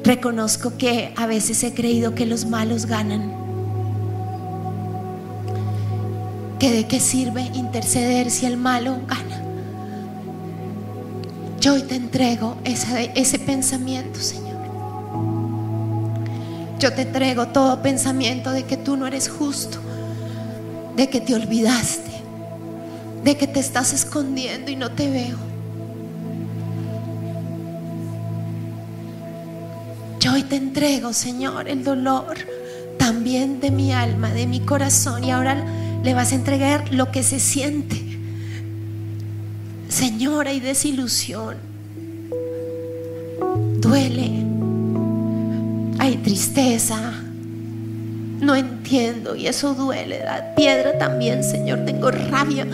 Reconozco 0.04 0.78
que 0.78 1.14
a 1.16 1.28
veces 1.28 1.64
he 1.64 1.74
creído 1.74 2.16
que 2.16 2.26
los 2.26 2.46
malos 2.46 2.88
ganan. 2.88 3.40
Que 6.60 6.72
de 6.72 6.88
qué 6.88 7.00
sirve 7.00 7.44
interceder 7.54 8.32
si 8.32 8.46
el 8.48 8.58
malo 8.58 8.98
gana. 9.08 9.42
Yo 11.60 11.76
hoy 11.76 11.84
te 11.84 11.96
entrego 11.96 12.58
ese, 12.64 13.12
ese 13.16 13.38
pensamiento, 13.38 14.20
Señor. 14.20 14.41
Yo 16.82 16.92
te 16.92 17.04
entrego 17.04 17.50
todo 17.50 17.84
pensamiento 17.84 18.50
de 18.50 18.64
que 18.64 18.76
tú 18.76 18.98
no 18.98 19.06
eres 19.06 19.30
justo, 19.30 19.78
de 20.96 21.12
que 21.12 21.22
te 21.22 21.36
olvidaste, 21.36 22.10
de 23.24 23.38
que 23.38 23.46
te 23.46 23.60
estás 23.60 23.94
escondiendo 23.94 24.72
y 24.72 24.76
no 24.76 24.90
te 24.90 25.08
veo. 25.08 25.38
Yo 30.20 30.34
hoy 30.34 30.42
te 30.42 30.56
entrego, 30.56 31.14
Señor, 31.14 31.70
el 31.70 31.84
dolor 31.84 32.36
también 32.98 33.60
de 33.60 33.70
mi 33.70 33.94
alma, 33.94 34.32
de 34.32 34.48
mi 34.48 34.62
corazón. 34.62 35.24
Y 35.24 35.30
ahora 35.30 35.64
le 36.04 36.16
vas 36.16 36.32
a 36.32 36.36
entregar 36.36 36.92
lo 36.92 37.12
que 37.12 37.22
se 37.22 37.40
siente. 37.40 38.02
Señor, 39.88 40.48
hay 40.48 40.60
desilusión. 40.60 41.58
Duele. 43.80 44.51
Hay 46.02 46.18
tristeza. 46.18 47.14
No 48.40 48.56
entiendo 48.56 49.36
y 49.36 49.46
eso 49.46 49.76
duele. 49.76 50.24
La 50.26 50.56
piedra 50.56 50.98
también, 50.98 51.44
Señor. 51.44 51.86
Tengo 51.86 52.10
rabia. 52.10 52.66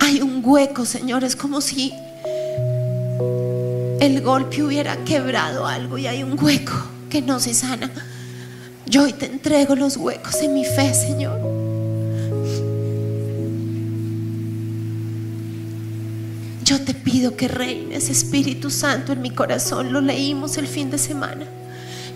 Hay 0.00 0.20
un 0.20 0.42
hueco, 0.44 0.84
Señor. 0.84 1.22
Es 1.22 1.36
como 1.36 1.60
si 1.60 1.92
el 4.00 4.20
golpe 4.22 4.64
hubiera 4.64 4.96
quebrado 5.04 5.64
algo 5.64 5.96
y 5.96 6.08
hay 6.08 6.24
un 6.24 6.36
hueco 6.42 6.72
que 7.08 7.22
no 7.22 7.38
se 7.38 7.54
sana. 7.54 7.88
Yo 8.86 9.04
hoy 9.04 9.12
te 9.12 9.26
entrego 9.26 9.76
los 9.76 9.96
huecos 9.96 10.40
de 10.40 10.48
mi 10.48 10.64
fe, 10.64 10.92
Señor. 10.92 11.59
Yo 16.70 16.80
te 16.80 16.94
pido 16.94 17.34
que 17.34 17.48
reines, 17.48 18.10
Espíritu 18.10 18.70
Santo, 18.70 19.12
en 19.12 19.20
mi 19.20 19.30
corazón. 19.30 19.92
Lo 19.92 20.00
leímos 20.00 20.56
el 20.56 20.68
fin 20.68 20.88
de 20.88 20.98
semana. 20.98 21.44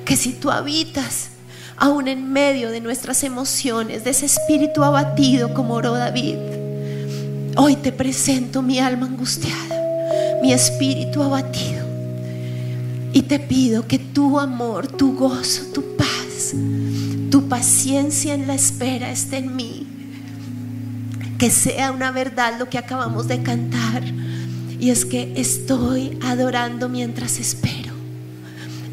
Que 0.04 0.16
si 0.16 0.32
tú 0.32 0.48
habitas 0.48 1.30
aún 1.76 2.06
en 2.06 2.32
medio 2.32 2.70
de 2.70 2.80
nuestras 2.80 3.24
emociones, 3.24 4.04
de 4.04 4.10
ese 4.10 4.26
espíritu 4.26 4.84
abatido 4.84 5.52
como 5.54 5.74
oró 5.74 5.94
David, 5.94 6.36
hoy 7.56 7.74
te 7.74 7.90
presento 7.90 8.62
mi 8.62 8.78
alma 8.78 9.06
angustiada, 9.06 10.38
mi 10.40 10.52
espíritu 10.52 11.24
abatido. 11.24 11.84
Y 13.12 13.22
te 13.22 13.40
pido 13.40 13.88
que 13.88 13.98
tu 13.98 14.38
amor, 14.38 14.86
tu 14.86 15.16
gozo, 15.16 15.64
tu 15.72 15.96
paz, 15.96 16.54
tu 17.28 17.48
paciencia 17.48 18.34
en 18.34 18.46
la 18.46 18.54
espera 18.54 19.10
esté 19.10 19.38
en 19.38 19.56
mí. 19.56 19.84
Que 21.38 21.50
sea 21.50 21.90
una 21.90 22.12
verdad 22.12 22.52
lo 22.56 22.70
que 22.70 22.78
acabamos 22.78 23.26
de 23.26 23.42
cantar. 23.42 24.04
Y 24.78 24.90
es 24.90 25.04
que 25.04 25.32
estoy 25.36 26.18
adorando 26.22 26.88
mientras 26.88 27.38
espero. 27.38 27.92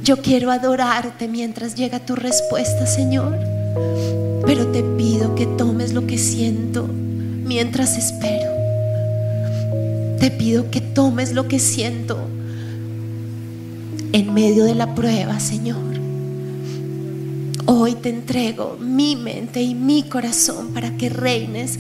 Yo 0.03 0.17
quiero 0.17 0.51
adorarte 0.51 1.27
mientras 1.27 1.75
llega 1.75 1.99
tu 1.99 2.15
respuesta, 2.15 2.87
Señor. 2.87 3.37
Pero 4.45 4.67
te 4.67 4.83
pido 4.83 5.35
que 5.35 5.45
tomes 5.45 5.93
lo 5.93 6.07
que 6.07 6.17
siento 6.17 6.87
mientras 6.87 7.97
espero. 7.97 8.51
Te 10.19 10.31
pido 10.31 10.71
que 10.71 10.81
tomes 10.81 11.33
lo 11.33 11.47
que 11.47 11.59
siento 11.59 12.17
en 14.13 14.33
medio 14.33 14.65
de 14.65 14.75
la 14.75 14.93
prueba, 14.95 15.39
Señor. 15.39 15.91
Hoy 17.65 17.95
te 17.95 18.09
entrego 18.09 18.77
mi 18.79 19.15
mente 19.15 19.61
y 19.61 19.75
mi 19.75 20.03
corazón 20.03 20.73
para 20.73 20.97
que 20.97 21.09
reines. 21.09 21.79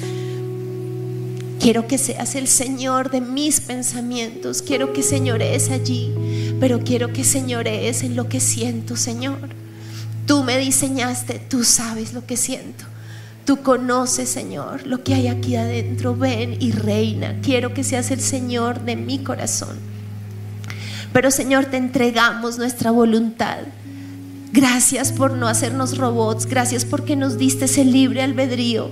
Quiero 1.61 1.85
que 1.87 1.99
seas 1.99 2.33
el 2.33 2.47
Señor 2.47 3.11
de 3.11 3.21
mis 3.21 3.61
pensamientos. 3.61 4.63
Quiero 4.63 4.93
que 4.93 5.03
señorees 5.03 5.69
allí, 5.69 6.11
pero 6.59 6.79
quiero 6.79 7.13
que 7.13 7.23
señorees 7.23 8.01
en 8.01 8.15
lo 8.15 8.27
que 8.27 8.39
siento, 8.39 8.95
Señor. 8.95 9.37
Tú 10.25 10.43
me 10.43 10.57
diseñaste, 10.57 11.37
tú 11.37 11.63
sabes 11.63 12.13
lo 12.13 12.25
que 12.25 12.35
siento. 12.35 12.85
Tú 13.45 13.61
conoces, 13.61 14.27
Señor, 14.27 14.87
lo 14.87 15.03
que 15.03 15.13
hay 15.13 15.27
aquí 15.27 15.55
adentro. 15.55 16.15
Ven 16.15 16.57
y 16.59 16.71
reina. 16.71 17.37
Quiero 17.43 17.75
que 17.75 17.83
seas 17.83 18.09
el 18.09 18.21
Señor 18.21 18.81
de 18.83 18.95
mi 18.95 19.19
corazón. 19.19 19.77
Pero 21.13 21.29
Señor, 21.29 21.65
te 21.65 21.77
entregamos 21.77 22.57
nuestra 22.57 22.89
voluntad. 22.89 23.59
Gracias 24.51 25.11
por 25.11 25.33
no 25.33 25.47
hacernos 25.47 25.99
robots. 25.99 26.47
Gracias 26.47 26.85
porque 26.85 27.15
nos 27.15 27.37
diste 27.37 27.65
ese 27.65 27.85
libre 27.85 28.23
albedrío. 28.23 28.89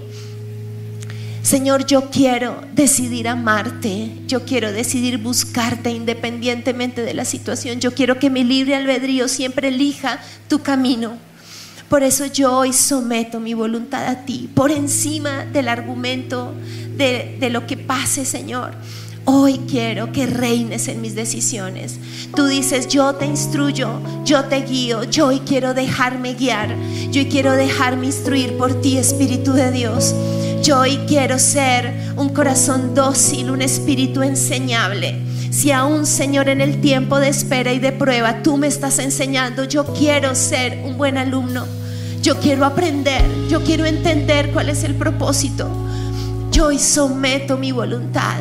Señor, 1.49 1.87
yo 1.87 2.11
quiero 2.11 2.61
decidir 2.75 3.27
amarte. 3.27 4.11
Yo 4.27 4.45
quiero 4.45 4.71
decidir 4.71 5.17
buscarte 5.17 5.89
independientemente 5.89 7.01
de 7.01 7.15
la 7.15 7.25
situación. 7.25 7.79
Yo 7.79 7.95
quiero 7.95 8.19
que 8.19 8.29
mi 8.29 8.43
libre 8.43 8.75
albedrío 8.75 9.27
siempre 9.27 9.69
elija 9.69 10.19
tu 10.47 10.59
camino. 10.59 11.17
Por 11.89 12.03
eso 12.03 12.27
yo 12.27 12.55
hoy 12.55 12.71
someto 12.71 13.39
mi 13.39 13.55
voluntad 13.55 14.05
a 14.05 14.25
ti, 14.25 14.47
por 14.53 14.69
encima 14.69 15.43
del 15.45 15.69
argumento 15.69 16.53
de, 16.95 17.37
de 17.39 17.49
lo 17.49 17.65
que 17.65 17.77
pase, 17.77 18.25
Señor. 18.25 18.73
Hoy 19.25 19.59
quiero 19.67 20.11
que 20.11 20.27
reines 20.27 20.87
en 20.87 21.01
mis 21.01 21.15
decisiones. 21.15 21.97
Tú 22.35 22.45
dices, 22.45 22.87
yo 22.89 23.15
te 23.15 23.25
instruyo, 23.25 23.99
yo 24.23 24.45
te 24.45 24.61
guío, 24.61 25.03
yo 25.03 25.29
hoy 25.29 25.39
quiero 25.39 25.73
dejarme 25.73 26.35
guiar, 26.35 26.75
yo 27.09 27.21
hoy 27.21 27.27
quiero 27.27 27.53
dejarme 27.53 28.05
instruir 28.05 28.55
por 28.55 28.81
ti, 28.81 28.99
Espíritu 28.99 29.53
de 29.53 29.71
Dios. 29.71 30.13
Yo 30.64 30.80
hoy 30.80 30.99
quiero 31.07 31.39
ser 31.39 31.93
un 32.18 32.30
corazón 32.30 32.93
dócil, 32.93 33.49
un 33.49 33.62
espíritu 33.62 34.24
enseñable. 34.24 35.22
Si 35.51 35.72
aún, 35.72 36.05
Señor, 36.05 36.49
en 36.49 36.60
el 36.60 36.82
tiempo 36.82 37.20
de 37.20 37.30
espera 37.30 37.72
y 37.72 37.80
de 37.80 37.91
prueba, 37.91 38.43
tú 38.43 38.57
me 38.57 38.68
estás 38.68 38.99
enseñando, 38.99 39.64
yo 39.64 39.86
quiero 39.86 40.36
ser 40.36 40.84
un 40.86 40.97
buen 40.97 41.18
alumno. 41.18 41.66
Yo 42.22 42.39
quiero 42.39 42.66
aprender, 42.66 43.24
yo 43.49 43.64
quiero 43.64 43.86
entender 43.86 44.51
cuál 44.51 44.70
es 44.70 44.84
el 44.84 44.95
propósito. 44.95 45.70
Yo 46.51 46.68
hoy 46.68 46.78
someto 46.78 47.57
mi 47.57 47.72
voluntad. 47.72 48.39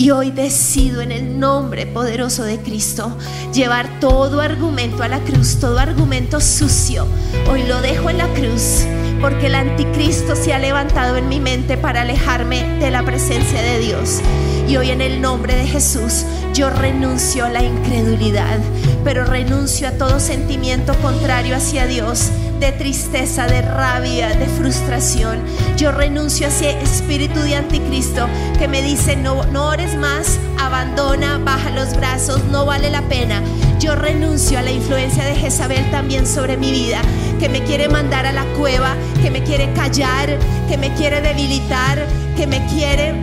Y 0.00 0.12
hoy 0.12 0.30
decido 0.30 1.02
en 1.02 1.12
el 1.12 1.38
nombre 1.38 1.84
poderoso 1.84 2.42
de 2.42 2.56
Cristo 2.56 3.14
llevar 3.52 4.00
todo 4.00 4.40
argumento 4.40 5.02
a 5.02 5.08
la 5.08 5.20
cruz, 5.20 5.58
todo 5.60 5.78
argumento 5.78 6.40
sucio. 6.40 7.06
Hoy 7.50 7.64
lo 7.64 7.82
dejo 7.82 8.08
en 8.08 8.16
la 8.16 8.26
cruz 8.28 8.86
porque 9.20 9.48
el 9.48 9.54
anticristo 9.54 10.36
se 10.36 10.54
ha 10.54 10.58
levantado 10.58 11.18
en 11.18 11.28
mi 11.28 11.38
mente 11.38 11.76
para 11.76 12.00
alejarme 12.00 12.78
de 12.78 12.90
la 12.90 13.02
presencia 13.02 13.60
de 13.60 13.78
Dios. 13.80 14.22
Y 14.66 14.78
hoy 14.78 14.88
en 14.88 15.02
el 15.02 15.20
nombre 15.20 15.54
de 15.54 15.66
Jesús 15.66 16.24
yo 16.54 16.70
renuncio 16.70 17.44
a 17.44 17.50
la 17.50 17.62
incredulidad, 17.62 18.58
pero 19.04 19.26
renuncio 19.26 19.86
a 19.86 19.92
todo 19.92 20.18
sentimiento 20.18 20.94
contrario 21.02 21.56
hacia 21.56 21.86
Dios 21.86 22.30
de 22.60 22.72
tristeza, 22.72 23.46
de 23.46 23.62
rabia, 23.62 24.28
de 24.28 24.46
frustración. 24.46 25.40
Yo 25.78 25.92
renuncio 25.92 26.46
a 26.46 26.50
ese 26.50 26.78
espíritu 26.82 27.40
de 27.40 27.56
anticristo 27.56 28.28
que 28.58 28.68
me 28.68 28.82
dice, 28.82 29.16
no, 29.16 29.44
no 29.46 29.68
ores 29.68 29.96
más, 29.96 30.38
abandona, 30.58 31.38
baja 31.38 31.70
los 31.70 31.96
brazos, 31.96 32.44
no 32.44 32.66
vale 32.66 32.90
la 32.90 33.00
pena. 33.08 33.42
Yo 33.78 33.96
renuncio 33.96 34.58
a 34.58 34.62
la 34.62 34.70
influencia 34.70 35.24
de 35.24 35.34
Jezabel 35.34 35.90
también 35.90 36.26
sobre 36.26 36.58
mi 36.58 36.70
vida, 36.70 37.00
que 37.38 37.48
me 37.48 37.64
quiere 37.64 37.88
mandar 37.88 38.26
a 38.26 38.32
la 38.32 38.44
cueva, 38.58 38.94
que 39.22 39.30
me 39.30 39.42
quiere 39.42 39.72
callar, 39.72 40.38
que 40.68 40.76
me 40.76 40.92
quiere 40.94 41.22
debilitar, 41.22 42.06
que 42.36 42.46
me 42.46 42.64
quiere 42.66 43.14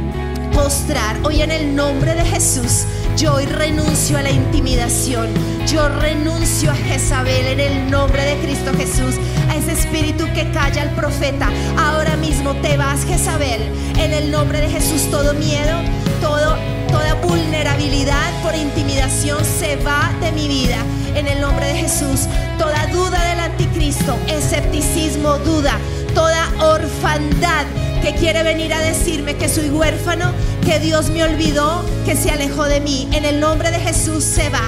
postrar. 0.52 1.16
Hoy 1.24 1.44
en 1.44 1.52
el 1.52 1.76
nombre 1.76 2.16
de 2.16 2.26
Jesús, 2.26 2.86
yo 3.18 3.34
hoy 3.34 3.46
renuncio 3.46 4.18
a 4.18 4.22
la 4.22 4.30
intimidación. 4.30 5.28
Yo 5.66 5.90
renuncio 5.90 6.72
a 6.72 6.76
Jezabel 6.76 7.48
en 7.48 7.60
el 7.60 7.92
nombre 7.92 8.24
de 8.24 8.38
Cristo 8.42 8.72
Jesús. 8.78 9.16
A 9.50 9.56
ese 9.56 9.72
espíritu 9.72 10.26
que 10.36 10.52
calla 10.52 10.84
al 10.84 10.92
profeta. 10.92 11.50
Ahora 11.78 12.16
mismo 12.18 12.54
te 12.58 12.78
vas, 12.78 13.04
Jezabel. 13.06 13.62
En 13.98 14.14
el 14.14 14.30
nombre 14.30 14.62
de 14.62 14.70
Jesús, 14.70 15.10
todo 15.10 15.34
miedo, 15.34 15.80
todo, 16.22 16.58
toda 16.90 17.16
vulnerabilidad 17.16 18.44
por 18.44 18.56
intimidación 18.56 19.44
se 19.44 19.78
va 19.78 20.14
de 20.22 20.32
mi 20.32 20.48
vida. 20.48 20.78
En 21.16 21.28
el 21.28 21.42
nombre 21.42 21.66
de 21.66 21.76
Jesús, 21.76 22.28
toda 22.60 22.86
duda 22.88 23.24
del 23.30 23.40
anticristo, 23.40 24.16
escepticismo, 24.28 25.40
duda, 25.40 25.80
toda 26.14 26.48
orfandad 26.60 27.66
que 28.08 28.16
quiere 28.16 28.42
venir 28.42 28.74
a 28.74 28.80
decirme 28.80 29.36
que 29.36 29.50
soy 29.50 29.70
huérfano, 29.70 30.32
que 30.64 30.80
Dios 30.80 31.10
me 31.10 31.26
olvidó, 31.26 31.84
que 32.06 32.16
se 32.16 32.32
alejó 32.32 32.64
de 32.64 32.80
mí. 32.80 33.10
En 33.12 33.26
el 33.26 33.42
nombre 33.42 33.70
de 33.70 33.80
Jesús 33.80 34.24
se 34.24 34.48
va. 34.50 34.62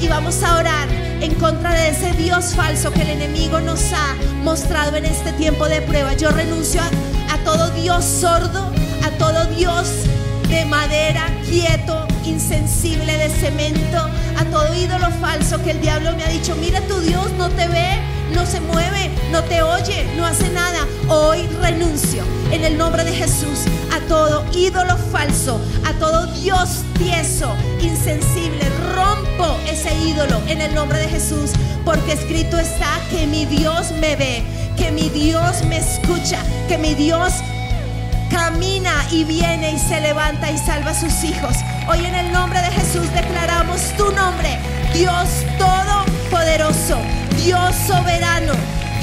Y 0.00 0.06
vamos 0.06 0.44
a 0.44 0.58
orar 0.58 0.88
en 1.20 1.34
contra 1.34 1.74
de 1.74 1.88
ese 1.88 2.12
Dios 2.12 2.54
falso 2.54 2.92
que 2.92 3.02
el 3.02 3.10
enemigo 3.10 3.58
nos 3.58 3.92
ha 3.92 4.14
mostrado 4.44 4.96
en 4.96 5.06
este 5.06 5.32
tiempo 5.32 5.68
de 5.68 5.82
prueba. 5.82 6.12
Yo 6.14 6.30
renuncio 6.30 6.80
a, 6.82 7.34
a 7.34 7.38
todo 7.38 7.70
Dios 7.70 8.04
sordo, 8.04 8.70
a 9.02 9.10
todo 9.18 9.44
Dios 9.46 9.88
de 10.48 10.64
madera, 10.64 11.26
quieto, 11.50 12.06
insensible, 12.24 13.16
de 13.16 13.28
cemento, 13.28 14.08
a 14.38 14.44
todo 14.52 14.72
ídolo 14.72 15.10
falso 15.20 15.60
que 15.64 15.72
el 15.72 15.80
diablo 15.80 16.14
me 16.14 16.22
ha 16.22 16.28
dicho, 16.28 16.54
mira 16.60 16.80
tu 16.82 17.00
Dios 17.00 17.32
no 17.38 17.48
te 17.48 17.66
ve, 17.66 17.98
no 18.32 18.46
se 18.46 18.60
mueve, 18.60 19.03
no 19.34 19.42
te 19.42 19.62
oye, 19.62 20.06
no 20.16 20.24
hace 20.24 20.48
nada. 20.50 20.86
Hoy 21.08 21.48
renuncio 21.60 22.22
en 22.52 22.64
el 22.64 22.78
nombre 22.78 23.02
de 23.02 23.10
Jesús 23.10 23.64
a 23.92 23.98
todo 24.06 24.44
ídolo 24.52 24.96
falso, 25.10 25.60
a 25.84 25.92
todo 25.94 26.26
Dios 26.34 26.84
tieso, 26.96 27.52
insensible. 27.80 28.64
Rompo 28.94 29.58
ese 29.68 29.92
ídolo 30.06 30.40
en 30.46 30.60
el 30.60 30.72
nombre 30.72 31.00
de 31.00 31.08
Jesús, 31.08 31.50
porque 31.84 32.12
escrito 32.12 32.60
está 32.60 33.00
que 33.10 33.26
mi 33.26 33.44
Dios 33.44 33.90
me 33.98 34.14
ve, 34.14 34.44
que 34.76 34.92
mi 34.92 35.08
Dios 35.08 35.64
me 35.64 35.78
escucha, 35.78 36.38
que 36.68 36.78
mi 36.78 36.94
Dios 36.94 37.32
camina 38.30 38.92
y 39.10 39.24
viene 39.24 39.72
y 39.72 39.78
se 39.80 40.00
levanta 40.00 40.48
y 40.48 40.58
salva 40.58 40.92
a 40.92 41.00
sus 41.00 41.24
hijos. 41.24 41.56
Hoy 41.88 42.06
en 42.06 42.14
el 42.14 42.30
nombre 42.30 42.60
de 42.60 42.70
Jesús 42.70 43.12
declaramos 43.12 43.80
tu 43.96 44.12
nombre. 44.12 44.44
soberano, 47.86 48.52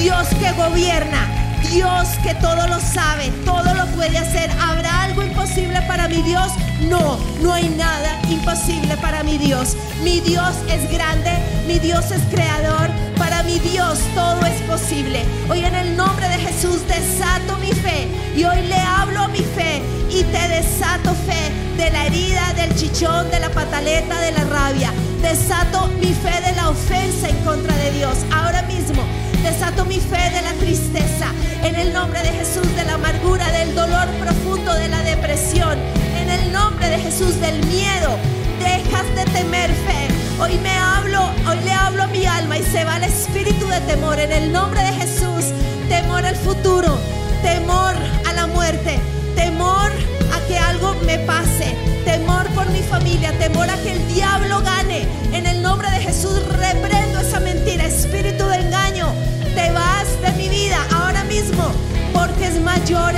Dios 0.01 0.29
que 0.29 0.51
gobierna, 0.53 1.27
Dios 1.69 2.07
que 2.23 2.33
todo 2.33 2.65
lo 2.65 2.79
sabe, 2.79 3.27
todo 3.45 3.71
lo 3.75 3.85
puede 3.95 4.17
hacer. 4.17 4.49
¿Habrá 4.59 5.03
algo 5.03 5.21
imposible 5.21 5.79
para 5.83 6.07
mi 6.07 6.23
Dios? 6.23 6.51
No, 6.89 7.19
no 7.43 7.53
hay 7.53 7.69
nada 7.69 8.19
imposible 8.27 8.97
para 8.97 9.21
mi 9.21 9.37
Dios. 9.37 9.77
Mi 10.03 10.19
Dios 10.21 10.55
es 10.67 10.89
grande, 10.91 11.29
mi 11.67 11.77
Dios 11.77 12.09
es 12.09 12.23
creador. 12.31 12.89
Para 13.15 13.43
mi 13.43 13.59
Dios 13.59 13.99
todo 14.15 14.43
es 14.43 14.59
posible. 14.63 15.23
Hoy 15.51 15.63
en 15.63 15.75
el 15.75 15.95
nombre 15.95 16.27
de 16.29 16.39
Jesús 16.39 16.81
desato 16.87 17.57
mi 17.57 17.71
fe 17.71 18.07
y 18.35 18.43
hoy 18.43 18.63
le 18.63 18.79
hablo 18.79 19.27
mi 19.27 19.43
fe 19.55 19.83
y 20.09 20.23
te 20.23 20.47
desato 20.47 21.13
fe 21.13 21.51
de 21.77 21.91
la 21.91 22.07
herida, 22.07 22.53
del 22.55 22.75
chichón, 22.75 23.29
de 23.29 23.39
la 23.39 23.51
pataleta, 23.51 24.19
de 24.19 24.31
la 24.31 24.45
rabia. 24.45 24.91
Desato 25.21 25.89
mi 25.99 26.11
fe 26.11 26.41
de 26.43 26.55
la 26.55 26.69
ofensa 26.69 27.29
en 27.29 27.37
contra 27.45 27.75
de 27.77 27.91
Dios. 27.91 28.17
Ahora 28.33 28.63
mismo 28.63 29.03
desato 29.43 29.85
mi 29.85 29.99
fe 29.99 30.29
de 30.29 30.41
la 30.41 30.53
tristeza. 30.53 31.27
En 31.63 31.75
el 31.75 31.93
nombre 31.93 32.21
de 32.21 32.29
Jesús, 32.29 32.67
de 32.75 32.83
la 32.85 32.93
amargura, 32.93 33.51
del 33.51 33.75
dolor 33.75 34.07
profundo, 34.19 34.73
de 34.75 34.87
la 34.87 35.01
depresión. 35.03 35.77
En 36.19 36.29
el 36.29 36.51
nombre 36.51 36.87
de 36.89 36.99
Jesús, 36.99 37.39
del 37.39 37.63
miedo. 37.65 38.17
Dejas 38.59 39.07
de 39.15 39.25
temer 39.31 39.69
fe. 39.69 40.07
Hoy 40.39 40.57
me 40.59 40.75
hablo, 40.77 41.21
hoy 41.47 41.57
le 41.63 41.71
hablo 41.71 42.03
a 42.03 42.07
mi 42.07 42.25
alma 42.25 42.57
y 42.57 42.63
se 42.63 42.83
va 42.85 42.97
el 42.97 43.03
espíritu 43.03 43.67
de 43.67 43.79
temor. 43.81 44.19
En 44.19 44.31
el 44.31 44.51
nombre 44.51 44.81
de 44.81 44.93
Jesús, 44.93 45.45
temor 45.89 46.25
al 46.25 46.35
futuro, 46.35 46.97
temor 47.41 47.95
a 48.27 48.33
la 48.33 48.47
muerte, 48.47 48.99
temor 49.35 49.91
a 50.33 50.47
que 50.47 50.57
algo 50.57 50.95
me 51.05 51.17
pase, 51.19 51.75
temor 52.05 52.47
por 52.55 52.69
mi 52.69 52.81
familia, 52.81 53.31
temor 53.39 53.69
a 53.69 53.75
que 53.77 53.93
el 53.93 54.07
diablo 54.13 54.61
gane. 54.61 54.70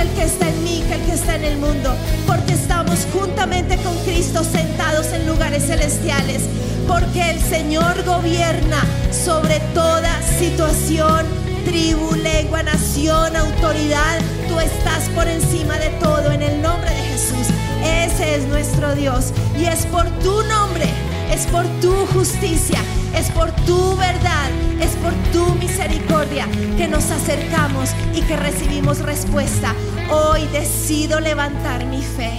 El 0.04 0.14
que 0.14 0.24
está 0.24 0.48
en 0.48 0.64
mí 0.64 0.84
que 0.86 0.94
el 0.94 1.00
que 1.02 1.12
está 1.12 1.36
en 1.36 1.44
el 1.44 1.58
mundo, 1.58 1.94
porque 2.26 2.52
estamos 2.52 3.06
juntamente 3.12 3.76
con 3.78 3.96
Cristo 4.04 4.44
sentados 4.44 5.06
en 5.12 5.26
lugares 5.26 5.66
celestiales, 5.66 6.42
porque 6.86 7.30
el 7.30 7.40
Señor 7.40 8.04
gobierna 8.04 8.82
sobre 9.10 9.60
toda 9.72 10.10
situación 10.38 11.26
tribu, 11.64 12.14
lengua, 12.16 12.62
nación, 12.62 13.34
autoridad. 13.34 14.20
Tú 14.48 14.60
estás 14.60 15.08
por 15.14 15.26
encima 15.26 15.78
de 15.78 15.88
todo 16.00 16.30
en 16.30 16.42
el 16.42 16.60
nombre 16.60 16.90
de 16.90 17.02
Jesús. 17.02 17.46
Ese 17.82 18.36
es 18.36 18.46
nuestro 18.48 18.94
Dios. 18.94 19.32
Y 19.58 19.64
es 19.64 19.86
por 19.86 20.06
tu 20.20 20.42
nombre, 20.42 20.86
es 21.30 21.46
por 21.46 21.66
tu 21.80 21.92
justicia, 22.06 22.78
es 23.16 23.30
por 23.30 23.50
tu 23.64 23.96
verdad, 23.96 24.50
es 24.80 24.90
por 24.96 25.12
tu 25.32 25.54
misericordia 25.56 26.46
que 26.76 26.88
nos 26.88 27.10
acercamos 27.10 27.90
y 28.14 28.22
que 28.22 28.36
recibimos 28.36 29.00
respuesta. 29.00 29.74
Hoy 30.10 30.46
decido 30.52 31.20
levantar 31.20 31.84
mi 31.86 32.02
fe. 32.02 32.32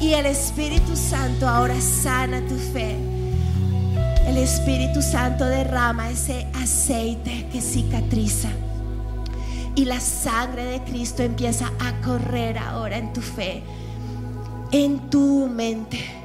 Y 0.00 0.12
el 0.14 0.26
Espíritu 0.26 0.96
Santo 0.96 1.48
ahora 1.48 1.80
sana 1.80 2.40
tu 2.46 2.56
fe. 2.56 2.96
El 4.26 4.36
Espíritu 4.38 5.00
Santo 5.00 5.44
derrama 5.46 6.10
ese 6.10 6.46
aceite 6.60 7.46
que 7.52 7.60
cicatriza. 7.60 8.48
Y 9.76 9.84
la 9.86 10.00
sangre 10.00 10.64
de 10.64 10.80
Cristo 10.82 11.22
empieza 11.22 11.70
a 11.80 12.00
correr 12.04 12.58
ahora 12.58 12.96
en 12.96 13.12
tu 13.12 13.20
fe, 13.20 13.62
en 14.70 15.10
tu 15.10 15.48
mente, 15.48 16.23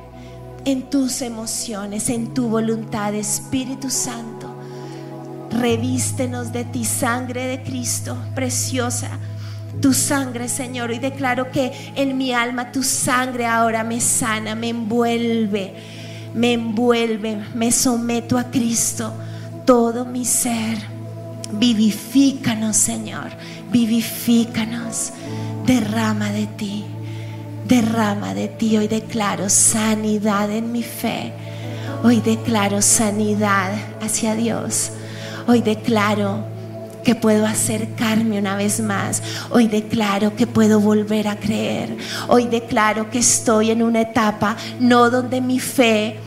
en 0.71 0.89
tus 0.89 1.21
emociones, 1.21 2.09
en 2.09 2.33
tu 2.33 2.47
voluntad. 2.49 3.13
Espíritu 3.13 3.89
Santo, 3.89 4.53
revístenos 5.51 6.51
de 6.51 6.65
ti, 6.65 6.85
sangre 6.85 7.47
de 7.47 7.63
Cristo, 7.63 8.17
preciosa. 8.35 9.09
Tu 9.81 9.93
sangre, 9.93 10.49
Señor, 10.49 10.91
y 10.91 10.99
declaro 10.99 11.51
que 11.51 11.71
en 11.95 12.17
mi 12.17 12.33
alma 12.33 12.71
tu 12.71 12.83
sangre 12.83 13.45
ahora 13.45 13.83
me 13.83 14.01
sana, 14.01 14.55
me 14.55 14.69
envuelve 14.69 15.99
me 16.33 16.53
envuelve, 16.53 17.37
me 17.55 17.71
someto 17.71 18.37
a 18.37 18.45
Cristo, 18.45 19.13
todo 19.65 20.05
mi 20.05 20.25
ser. 20.25 20.77
Vivifícanos, 21.51 22.77
Señor, 22.77 23.31
vivifícanos. 23.71 25.11
Derrama 25.65 26.29
de 26.31 26.47
ti, 26.47 26.85
derrama 27.69 28.33
de 28.33 28.49
ti. 28.49 28.75
Hoy 28.75 28.87
declaro 28.89 29.47
sanidad 29.47 30.51
en 30.51 30.73
mi 30.73 30.83
fe. 30.83 31.31
Hoy 32.03 32.19
declaro 32.19 32.81
sanidad 32.81 33.71
hacia 34.01 34.35
Dios. 34.35 34.91
Hoy 35.47 35.61
declaro 35.61 36.43
que 37.03 37.15
puedo 37.15 37.45
acercarme 37.45 38.39
una 38.39 38.55
vez 38.55 38.81
más. 38.81 39.21
Hoy 39.51 39.67
declaro 39.67 40.35
que 40.35 40.47
puedo 40.47 40.81
volver 40.81 41.27
a 41.27 41.37
creer. 41.37 41.95
Hoy 42.27 42.47
declaro 42.47 43.09
que 43.09 43.19
estoy 43.19 43.71
en 43.71 43.83
una 43.83 44.01
etapa 44.01 44.57
no 44.79 45.09
donde 45.09 45.39
mi 45.39 45.59
fe 45.59 46.19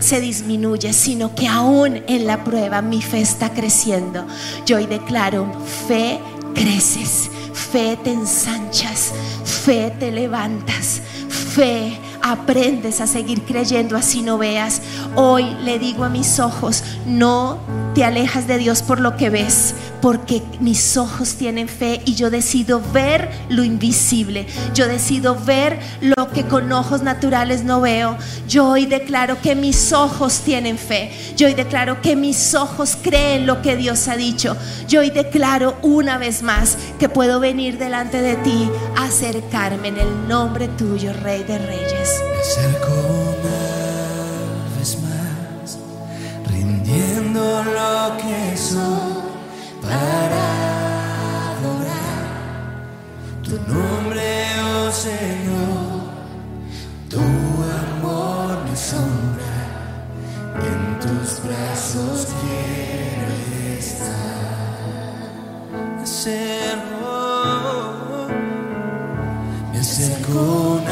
se 0.00 0.20
disminuye, 0.20 0.92
sino 0.92 1.34
que 1.34 1.48
aún 1.48 2.02
en 2.06 2.26
la 2.26 2.44
prueba 2.44 2.82
mi 2.82 3.00
fe 3.00 3.20
está 3.20 3.50
creciendo. 3.50 4.26
Yo 4.66 4.76
hoy 4.76 4.86
declaro, 4.86 5.46
fe 5.88 6.18
creces, 6.54 7.30
fe 7.54 7.96
te 8.02 8.12
ensanchas, 8.12 9.12
fe 9.44 9.90
te 9.98 10.10
levantas, 10.10 11.00
fe 11.54 11.96
aprendes 12.24 13.02
a 13.02 13.06
seguir 13.06 13.42
creyendo 13.42 13.98
así 13.98 14.22
no 14.22 14.38
veas. 14.38 14.80
Hoy 15.14 15.44
le 15.62 15.78
digo 15.78 16.04
a 16.04 16.08
mis 16.08 16.40
ojos, 16.40 16.82
no 17.06 17.58
te 17.94 18.02
alejas 18.02 18.46
de 18.46 18.56
Dios 18.56 18.82
por 18.82 18.98
lo 18.98 19.16
que 19.16 19.28
ves, 19.28 19.74
porque 20.00 20.42
mis 20.58 20.96
ojos 20.96 21.34
tienen 21.34 21.68
fe 21.68 22.00
y 22.06 22.14
yo 22.14 22.30
decido 22.30 22.80
ver 22.92 23.30
lo 23.50 23.62
invisible. 23.62 24.46
Yo 24.74 24.88
decido 24.88 25.36
ver 25.36 25.78
lo 26.00 26.30
que 26.30 26.44
con 26.44 26.72
ojos 26.72 27.02
naturales 27.02 27.62
no 27.62 27.82
veo. 27.82 28.16
Yo 28.48 28.68
hoy 28.68 28.86
declaro 28.86 29.40
que 29.42 29.54
mis 29.54 29.92
ojos 29.92 30.40
tienen 30.40 30.78
fe. 30.78 31.12
Yo 31.36 31.46
hoy 31.46 31.54
declaro 31.54 32.00
que 32.00 32.16
mis 32.16 32.54
ojos 32.54 32.96
creen 33.00 33.46
lo 33.46 33.60
que 33.60 33.76
Dios 33.76 34.08
ha 34.08 34.16
dicho. 34.16 34.56
Yo 34.88 35.00
hoy 35.00 35.10
declaro 35.10 35.76
una 35.82 36.16
vez 36.16 36.42
más 36.42 36.78
que 36.98 37.10
puedo 37.10 37.38
venir 37.38 37.76
delante 37.76 38.22
de 38.22 38.36
ti, 38.36 38.70
acercarme 38.96 39.88
en 39.88 39.98
el 39.98 40.28
nombre 40.28 40.68
tuyo, 40.68 41.12
Rey 41.12 41.44
de 41.44 41.58
Reyes. 41.58 42.13
Me 42.22 42.38
acerco 42.40 42.92
una 43.38 43.62
vez 44.78 44.98
más, 45.02 45.78
rindiendo 46.50 47.42
lo 47.64 48.16
que 48.18 48.56
soy 48.56 49.14
para 49.82 50.44
adorar 51.56 52.24
tu 53.42 53.54
nombre, 53.72 54.26
oh 54.62 54.90
Señor. 54.92 56.04
Tu 57.08 57.20
amor 57.20 58.48
me 58.68 58.76
sombra, 58.76 59.54
en 60.70 60.80
tus 61.00 61.40
brazos 61.44 62.28
quiero 62.40 63.28
estar. 63.78 65.28
Me 65.96 66.02
acerco, 66.02 67.12
me 69.72 69.78
acerco 69.78 70.83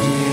brazos 0.00 0.29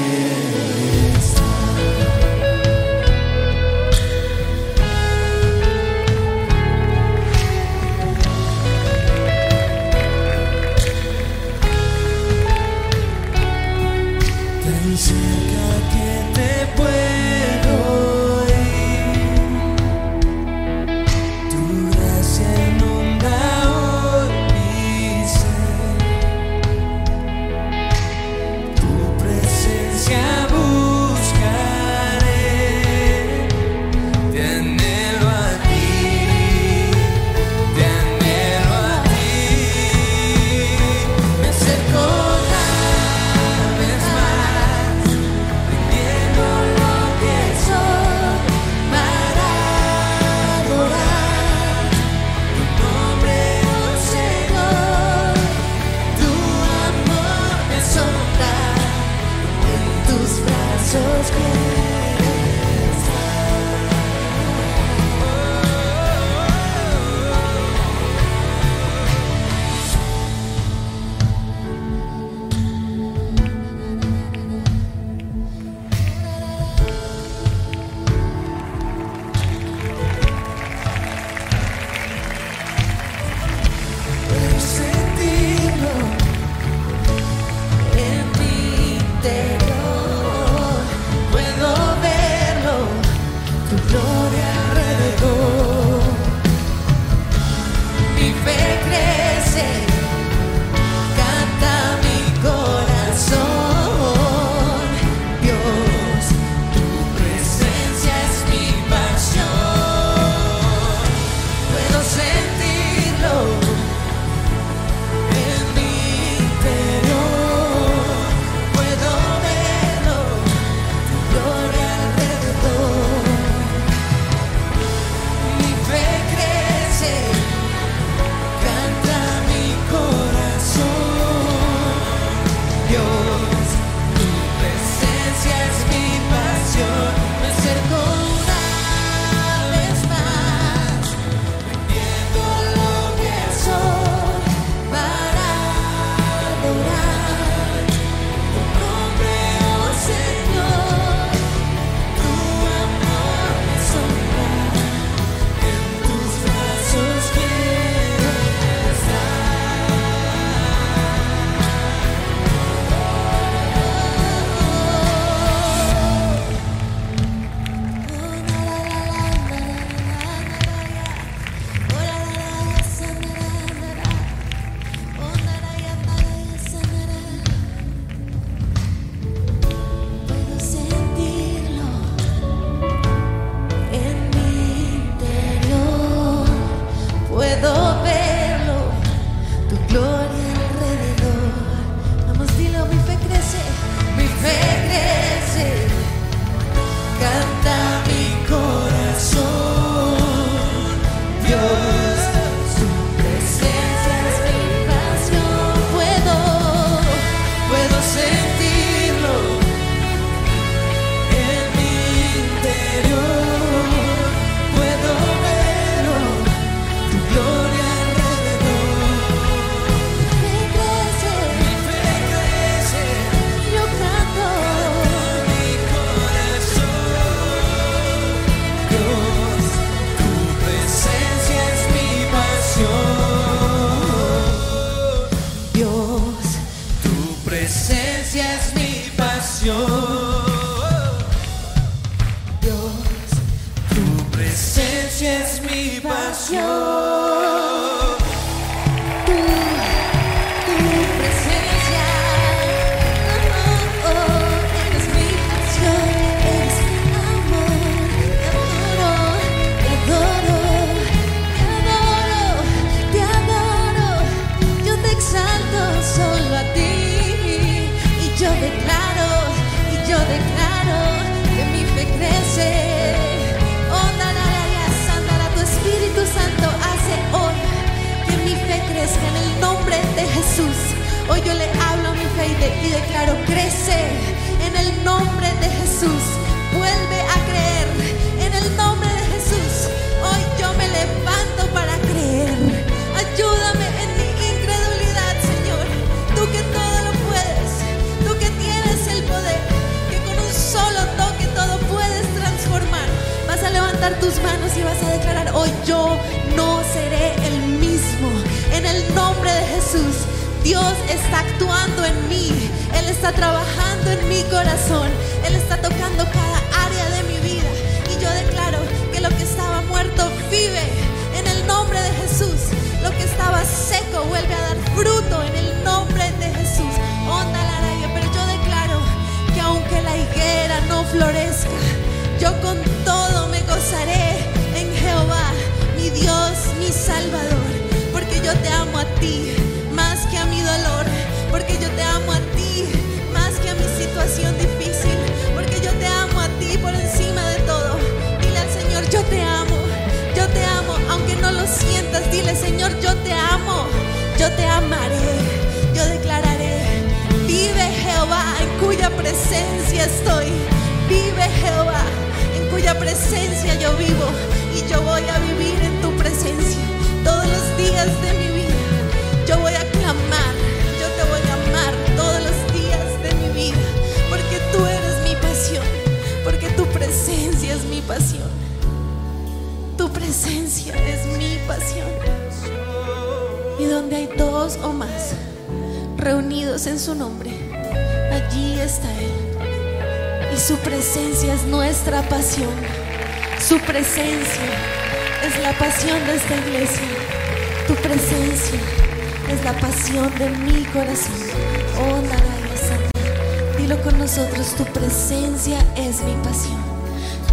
Con 403.95 404.19
nosotros, 404.19 404.75
tu 404.77 404.83
presencia 404.83 405.79
es 405.95 406.21
mi 406.21 406.33
pasión. 406.43 406.77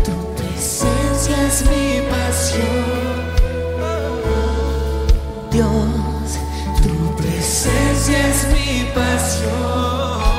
Tu 0.04 0.34
presencia 0.34 1.46
es 1.46 1.62
mi 1.62 2.00
pasión. 2.10 3.24
Dios, 5.52 5.68
Tu 6.82 7.16
presencia 7.16 8.18
es 8.28 8.48
mi 8.48 8.84
pasión. 8.92 9.52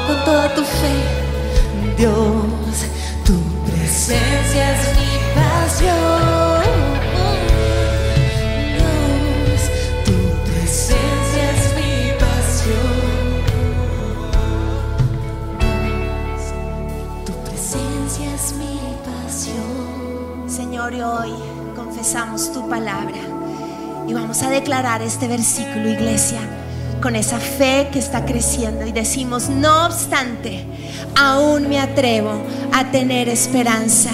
con 0.08 0.26
toda 0.26 0.54
tu 0.54 0.64
fe. 0.64 1.96
Dios, 1.98 2.14
Tu 3.24 3.34
presencia 3.66 3.86
presencia 4.06 4.76
es 4.76 4.88
mi 4.89 4.95
palabra 22.70 23.18
y 24.07 24.13
vamos 24.13 24.41
a 24.43 24.49
declarar 24.49 25.01
este 25.01 25.28
versículo, 25.28 25.89
iglesia, 25.89 26.39
con 27.01 27.16
esa 27.16 27.39
fe 27.39 27.89
que 27.91 27.99
está 27.99 28.26
creciendo 28.26 28.86
y 28.86 28.91
decimos, 28.91 29.49
no 29.49 29.86
obstante, 29.86 30.66
aún 31.16 31.70
me 31.70 31.80
atrevo 31.80 32.41
a 32.74 32.86
tener 32.91 33.30
esperanza 33.30 34.11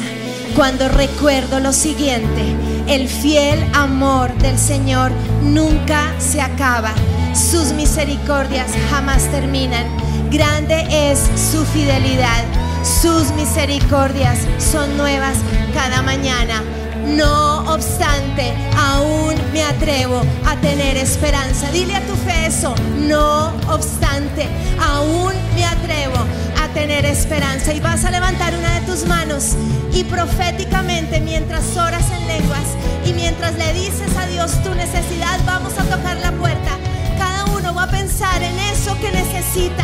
cuando 0.55 0.89
recuerdo 0.89 1.59
lo 1.59 1.71
siguiente, 1.71 2.43
el 2.87 3.07
fiel 3.07 3.59
amor 3.73 4.33
del 4.39 4.57
Señor 4.57 5.11
nunca 5.43 6.13
se 6.19 6.41
acaba, 6.41 6.93
sus 7.33 7.71
misericordias 7.71 8.71
jamás 8.89 9.23
terminan, 9.31 9.85
grande 10.29 10.85
es 10.89 11.19
su 11.35 11.63
fidelidad. 11.65 12.43
Sus 12.83 13.31
misericordias 13.33 14.39
son 14.57 14.97
nuevas 14.97 15.37
cada 15.73 16.01
mañana. 16.01 16.63
No 17.07 17.59
obstante, 17.73 18.53
aún 18.77 19.35
me 19.53 19.63
atrevo 19.63 20.21
a 20.45 20.55
tener 20.57 20.97
esperanza. 20.97 21.71
Dile 21.71 21.95
a 21.95 22.01
tu 22.01 22.15
fe 22.15 22.47
eso. 22.47 22.73
No 22.99 23.47
obstante, 23.67 24.47
aún 24.79 25.33
me 25.55 25.65
atrevo 25.65 26.17
a 26.61 26.67
tener 26.73 27.05
esperanza. 27.05 27.73
Y 27.73 27.79
vas 27.79 28.05
a 28.05 28.11
levantar 28.11 28.53
una 28.55 28.79
de 28.79 28.85
tus 28.85 29.05
manos 29.05 29.55
y 29.93 30.03
proféticamente 30.03 31.19
mientras 31.19 31.75
oras 31.75 32.05
en 32.11 32.27
lenguas 32.27 32.65
y 33.05 33.13
mientras 33.13 33.55
le 33.55 33.73
dices 33.73 34.15
a 34.17 34.25
Dios 34.27 34.51
tu 34.63 34.73
necesidad, 34.73 35.39
vamos 35.45 35.73
a 35.77 35.83
tocar 35.83 36.17
la 36.17 36.31
puerta. 36.31 36.71
Cada 37.17 37.45
uno 37.45 37.73
va 37.73 37.83
a 37.83 37.91
pensar 37.91 38.41
en 38.41 38.57
eso 38.59 38.97
que 38.99 39.11
necesita 39.11 39.83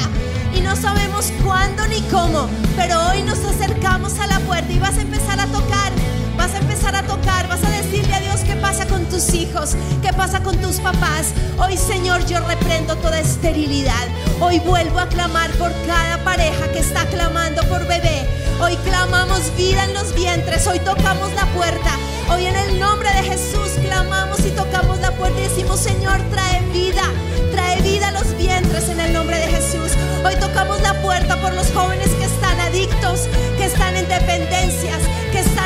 y 0.56 0.62
no 0.62 0.76
sabemos 0.76 1.32
cuándo 1.44 1.86
ni 1.88 2.02
cómo, 2.04 2.48
pero 2.76 3.08
hoy 3.10 3.22
nos 3.24 3.40
acercamos 3.40 4.18
a 4.20 4.28
la 4.28 4.40
puerta 4.40 4.72
y 4.72 4.80
vas 4.80 4.98
a 4.98 5.02
empezar 5.02 5.40
a 5.40 5.46
tocar, 5.48 5.92
vas 6.38 6.54
a 6.54 6.58
empezar 6.60 6.96
a 6.96 7.04
tocar, 7.04 7.48
vas 7.48 7.64
a 7.64 7.70
decirle 7.70 8.14
a 8.14 8.20
Dios 8.20 8.42
qué 8.46 8.56
pasa 8.56 8.86
con 8.86 9.04
tus 9.06 9.34
hijos, 9.34 9.76
qué 10.02 10.14
pasa 10.14 10.42
con 10.42 10.56
tus 10.58 10.78
papás. 10.78 11.34
Hoy 11.58 11.76
Señor 11.76 12.26
yo 12.26 12.40
reprendo 12.42 12.96
toda 12.98 13.20
esterilidad, 13.20 14.08
hoy 14.40 14.60
vuelvo 14.60 15.00
a 15.00 15.08
clamar 15.08 15.52
por 15.54 15.72
cada 15.86 16.24
pareja 16.24 16.72
que 16.72 16.80
está 16.80 17.06
clamando 17.08 17.64
por 17.64 17.86
bebé. 17.88 18.28
Hoy 18.62 18.76
clamamos 18.78 19.56
vida 19.58 19.84
en 19.84 19.94
los 19.94 20.14
vientres, 20.14 20.66
hoy 20.68 20.80
tocamos 20.80 21.34
la 21.34 21.46
puerta, 21.54 21.92
hoy 22.32 22.46
en 22.46 22.56
el 22.56 22.80
nombre 22.80 23.10
de 23.10 23.24
Jesús 23.24 23.70
clamamos 23.84 24.40
y 24.46 24.52
tocamos 24.52 25.00
la 25.00 25.12
puerta 25.12 25.40
y 25.40 25.44
decimos 25.44 25.80
Señor 25.80 26.22
trae 26.32 26.62
vida, 26.72 27.04
trae 27.52 27.82
vida 27.82 28.10
a 28.10 28.12
los 28.12 28.36
vientres 28.38 28.90
en 28.90 29.00
el 29.00 29.14
nombre 29.14 29.38
de 29.38 29.48
Jesús. 29.48 29.92
Hoy 30.26 30.36
tocamos 30.40 30.82
la 30.82 31.02
puerta 31.02 31.40
por 31.42 31.54
los 31.54 31.72
jóvenes 31.72 32.10
que 32.10 32.26
están 32.26 32.60
adictos, 32.60 33.28
que 33.58 33.66
están 33.66 33.96
en 33.96 34.08
dependencias, 34.08 35.02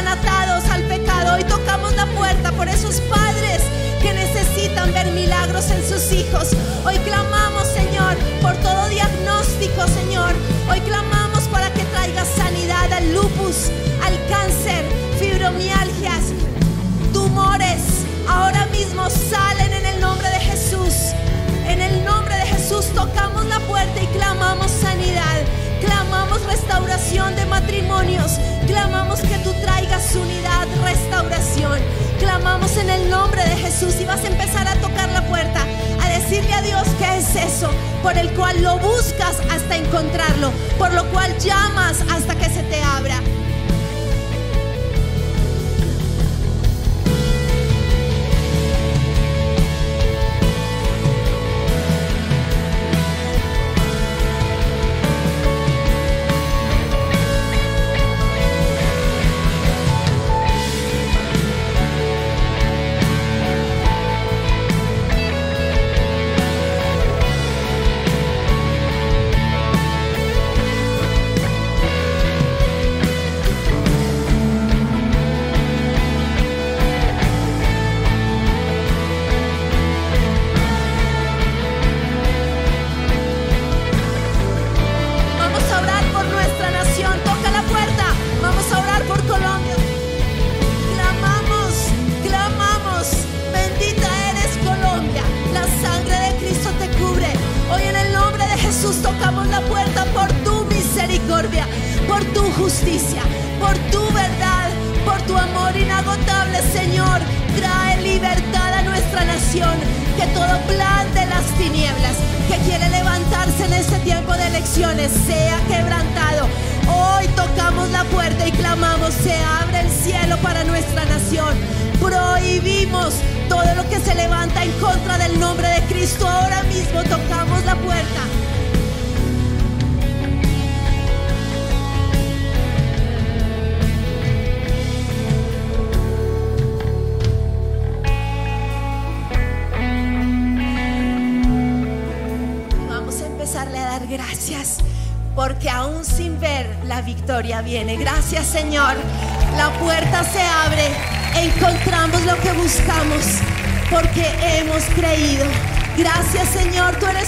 están 0.02 0.08
atados 0.08 0.64
al 0.72 0.84
pecado. 0.84 1.36
Hoy 1.36 1.44
tocamos 1.44 1.96
la 1.96 2.06
puerta 2.08 2.52
por 2.54 2.68
esos 2.68 3.00
padres 3.02 3.62
que 4.02 4.14
necesitan 4.14 4.92
ver 4.94 5.12
milagros 5.12 5.70
en 5.70 5.84
sus 5.88 6.12
hijos. 6.12 6.50
Hoy 6.86 6.98
clamamos, 7.00 7.68
Señor, 7.68 8.16
por 8.42 8.56
todo 8.58 8.90
diagnóstico, 8.90 9.88
Señor. 9.88 10.34
Hoy 10.70 10.80
clamamos 10.82 11.44
para 11.46 11.72
que 11.74 11.84
traigas 11.86 12.28
sanidad 12.36 12.92
al 12.92 13.14
lupus, 13.14 13.70
al 14.04 14.18
cáncer, 14.28 14.86
fibromialgias, 15.20 15.91
restauración 26.72 27.36
de 27.36 27.46
matrimonios. 27.48 28.40
Clamamos 28.66 29.20
que 29.20 29.38
tú 29.40 29.52
traigas 29.62 30.16
unidad, 30.16 30.66
restauración. 30.86 31.80
Clamamos 32.18 32.78
en 32.78 32.90
el 32.90 33.10
nombre 33.10 33.44
de 33.44 33.58
Jesús 33.58 33.96
y 34.00 34.06
vas 34.06 34.24
a 34.24 34.28
empezar 34.28 34.70
a 34.70 34.76
tocar 34.76 35.10
la 35.10 35.22
puerta, 35.28 35.66
a 36.02 36.10
decirle 36.18 36.54
a 36.54 36.62
Dios 36.62 36.88
qué 36.98 37.18
es 37.18 37.36
eso, 37.36 37.70
por 38.02 38.18
el 38.18 38.32
cual 38.32 38.62
lo 38.62 38.80
buscas 38.80 39.42
hasta 39.52 39.76
encontrarlo, 39.76 40.52
por 40.78 40.94
lo 40.94 41.04
cual 41.12 41.38
llamas 41.40 42.06
hasta 42.10 42.36
que 42.36 42.46
se 42.46 42.64
te 42.64 42.82
abra. 42.82 43.20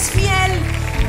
Fiel. 0.10 0.52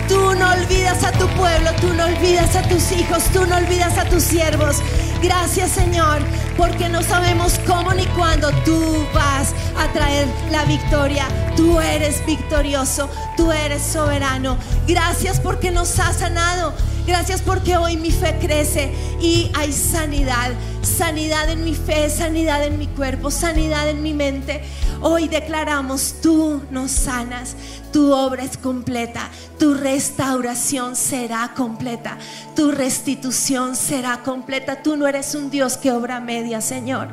Tú 0.09 0.35
no 0.35 0.51
olvidas 0.53 1.05
a 1.05 1.13
tu 1.13 1.27
pueblo. 1.29 1.71
Tú 1.81 1.93
no 1.95 2.05
olvidas 2.05 2.57
a 2.57 2.63
tus 2.63 2.93
hijos. 2.93 3.25
Tú 3.33 3.47
no 3.47 3.57
olvidas 3.57 3.97
a 3.99 4.05
tus 4.05 4.23
siervos. 4.23 4.77
Gracias 5.23 5.71
Señor. 5.71 6.23
Porque 6.57 6.89
no 6.89 7.03
sabemos 7.03 7.61
cómo 7.67 7.93
ni 7.95 8.07
cuándo 8.07 8.51
tú 8.65 9.07
vas 9.13 9.55
a 9.77 9.93
traer 9.93 10.29
la 10.51 10.65
victoria. 10.65 11.27
Tú 11.57 11.81
eres 11.81 12.25
victorioso, 12.27 13.09
tú 13.37 13.51
eres 13.51 13.83
soberano. 13.83 14.57
Gracias 14.87 15.41
porque 15.41 15.71
nos 15.71 15.99
has 15.99 16.19
sanado. 16.19 16.75
Gracias 17.07 17.43
porque 17.43 17.77
hoy 17.77 17.99
mi 17.99 18.11
fe 18.11 18.39
crece 18.41 18.91
y 19.21 19.51
hay 19.55 19.73
sanidad. 19.73 20.53
Sanidad 20.81 21.51
en 21.51 21.63
mi 21.63 21.75
fe, 21.75 22.09
sanidad 22.09 22.65
en 22.65 22.79
mi 22.79 22.87
cuerpo, 22.87 23.31
sanidad 23.31 23.91
en 23.91 24.03
mi 24.03 24.15
mente. 24.15 24.63
Hoy 25.03 25.29
declaramos, 25.29 26.17
tú 26.23 26.63
nos 26.71 26.91
sanas, 26.93 27.57
tu 27.93 28.11
obra 28.11 28.43
es 28.45 28.57
completa, 28.57 29.29
tu 29.59 29.75
restauración 29.75 30.97
será 30.97 31.53
completa, 31.55 32.17
tu 32.57 32.71
restitución 32.71 33.77
será 33.77 34.23
completa. 34.23 34.83
Tú 34.83 34.97
no 34.97 35.07
eres 35.07 35.35
un 35.35 35.51
Dios 35.51 35.77
que 35.77 35.93
obra 35.93 36.21
media, 36.21 36.63
Señor. 36.63 37.09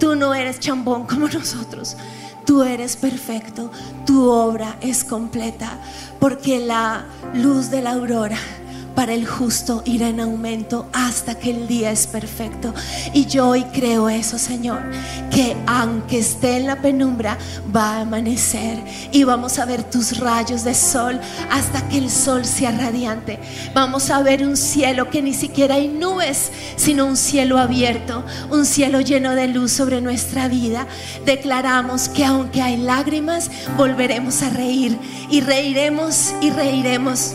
Tú 0.00 0.16
no 0.16 0.34
eres 0.34 0.58
chambón 0.58 1.06
como 1.06 1.28
nosotros. 1.32 1.96
Tú 2.44 2.64
eres 2.64 2.96
perfecto, 2.96 3.70
tu 4.04 4.28
obra 4.28 4.76
es 4.80 5.04
completa, 5.04 5.78
porque 6.18 6.58
la 6.58 7.04
luz 7.32 7.70
de 7.70 7.80
la 7.80 7.92
aurora 7.92 8.38
para 9.00 9.14
el 9.14 9.26
justo 9.26 9.82
irá 9.86 10.10
en 10.10 10.20
aumento 10.20 10.86
hasta 10.92 11.34
que 11.34 11.48
el 11.48 11.66
día 11.66 11.90
es 11.90 12.06
perfecto. 12.06 12.74
Y 13.14 13.24
yo 13.24 13.48
hoy 13.48 13.64
creo 13.72 14.10
eso, 14.10 14.38
Señor, 14.38 14.82
que 15.30 15.56
aunque 15.66 16.18
esté 16.18 16.58
en 16.58 16.66
la 16.66 16.82
penumbra, 16.82 17.38
va 17.74 17.96
a 17.96 18.00
amanecer 18.02 18.78
y 19.10 19.24
vamos 19.24 19.58
a 19.58 19.64
ver 19.64 19.84
tus 19.84 20.18
rayos 20.18 20.64
de 20.64 20.74
sol 20.74 21.18
hasta 21.50 21.88
que 21.88 21.96
el 21.96 22.10
sol 22.10 22.44
sea 22.44 22.72
radiante. 22.72 23.40
Vamos 23.72 24.10
a 24.10 24.20
ver 24.20 24.46
un 24.46 24.58
cielo 24.58 25.08
que 25.08 25.22
ni 25.22 25.32
siquiera 25.32 25.76
hay 25.76 25.88
nubes, 25.88 26.52
sino 26.76 27.06
un 27.06 27.16
cielo 27.16 27.56
abierto, 27.56 28.22
un 28.50 28.66
cielo 28.66 29.00
lleno 29.00 29.34
de 29.34 29.48
luz 29.48 29.72
sobre 29.72 30.02
nuestra 30.02 30.46
vida. 30.46 30.86
Declaramos 31.24 32.10
que 32.10 32.26
aunque 32.26 32.60
hay 32.60 32.76
lágrimas, 32.76 33.50
volveremos 33.78 34.42
a 34.42 34.50
reír 34.50 34.98
y 35.30 35.40
reiremos 35.40 36.34
y 36.42 36.50
reiremos 36.50 37.32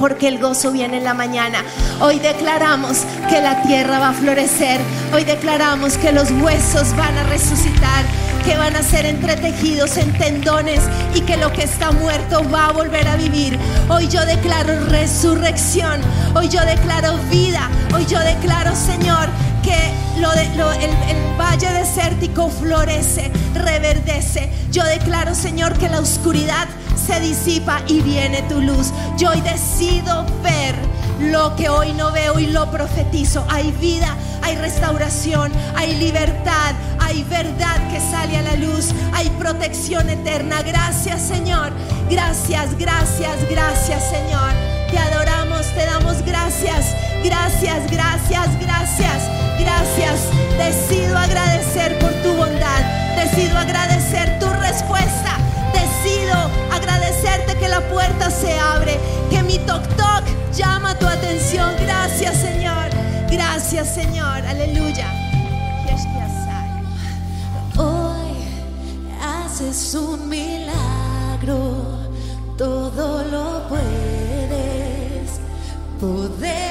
porque 0.00 0.26
el 0.28 0.38
gozo 0.40 0.72
viene 0.72 0.96
en 0.96 1.04
la 1.04 1.14
mañana. 1.14 1.62
Hoy 2.00 2.18
declaramos 2.18 3.02
que 3.28 3.40
la 3.40 3.62
tierra 3.62 3.98
va 4.00 4.08
a 4.08 4.12
florecer. 4.14 4.80
Hoy 5.14 5.22
declaramos 5.24 5.96
que 5.98 6.10
los 6.10 6.30
huesos 6.32 6.96
van 6.96 7.16
a 7.18 7.22
resucitar, 7.24 8.04
que 8.44 8.56
van 8.56 8.74
a 8.74 8.82
ser 8.82 9.04
entretejidos 9.04 9.98
en 9.98 10.12
tendones 10.16 10.80
y 11.14 11.20
que 11.20 11.36
lo 11.36 11.52
que 11.52 11.62
está 11.64 11.92
muerto 11.92 12.42
va 12.50 12.66
a 12.68 12.72
volver 12.72 13.06
a 13.06 13.16
vivir. 13.16 13.58
Hoy 13.90 14.08
yo 14.08 14.24
declaro 14.24 14.72
resurrección. 14.88 16.00
Hoy 16.34 16.48
yo 16.48 16.60
declaro 16.64 17.18
vida. 17.30 17.68
Hoy 17.94 18.06
yo 18.06 18.18
declaro, 18.20 18.74
Señor, 18.74 19.28
que 19.62 19.76
lo 20.20 20.30
de- 20.32 20.56
lo- 20.56 20.72
el, 20.72 20.90
el 20.90 21.36
valle 21.38 21.70
desértico 21.74 22.48
florece, 22.48 23.30
reverdece. 23.54 24.50
Yo 24.72 24.82
declaro, 24.84 25.34
Señor, 25.34 25.74
que 25.76 25.88
la 25.90 26.00
oscuridad 26.00 26.66
se 27.06 27.20
disipa 27.20 27.82
y 27.86 28.00
viene 28.00 28.42
tu 28.42 28.60
luz. 28.60 28.92
Yo 29.16 29.30
hoy 29.30 29.40
decido 29.40 30.24
ver 30.42 30.74
lo 31.20 31.54
que 31.56 31.68
hoy 31.68 31.92
no 31.92 32.12
veo 32.12 32.38
y 32.38 32.46
lo 32.46 32.70
profetizo. 32.70 33.44
Hay 33.48 33.72
vida, 33.72 34.16
hay 34.42 34.56
restauración, 34.56 35.52
hay 35.76 35.96
libertad, 35.96 36.74
hay 36.98 37.24
verdad 37.24 37.76
que 37.90 38.00
sale 38.00 38.38
a 38.38 38.42
la 38.42 38.54
luz, 38.54 38.90
hay 39.12 39.28
protección 39.30 40.08
eterna. 40.08 40.62
Gracias, 40.62 41.22
Señor. 41.22 41.72
Gracias, 42.08 42.76
gracias, 42.78 43.36
gracias, 43.48 44.02
Señor. 44.10 44.52
Te 44.90 44.98
adoramos, 44.98 45.66
te 45.74 45.86
damos 45.86 46.22
gracias. 46.24 46.94
Gracias, 47.24 47.90
gracias, 47.90 48.48
gracias, 48.60 49.22
gracias. 49.58 50.20
Decido 50.58 51.16
agradecer 51.16 51.98
por 51.98 52.12
tu 52.22 52.34
bondad. 52.34 52.82
Decido 53.16 53.58
agradecer. 53.58 53.99
Decido 55.80 56.36
agradecerte 56.72 57.56
que 57.58 57.68
la 57.68 57.80
puerta 57.88 58.30
se 58.30 58.58
abre, 58.58 58.98
que 59.30 59.42
mi 59.42 59.58
toc 59.60 59.82
toc 59.96 60.24
llama 60.54 60.98
tu 60.98 61.06
atención. 61.06 61.74
Gracias, 61.80 62.36
Señor. 62.36 62.90
Gracias, 63.30 63.94
Señor. 63.94 64.44
Aleluya. 64.46 65.06
Hoy 67.76 68.34
haces 69.22 69.94
un 69.94 70.28
milagro, 70.28 72.10
todo 72.58 73.24
lo 73.24 73.68
puedes, 73.68 75.40
poder 75.98 76.69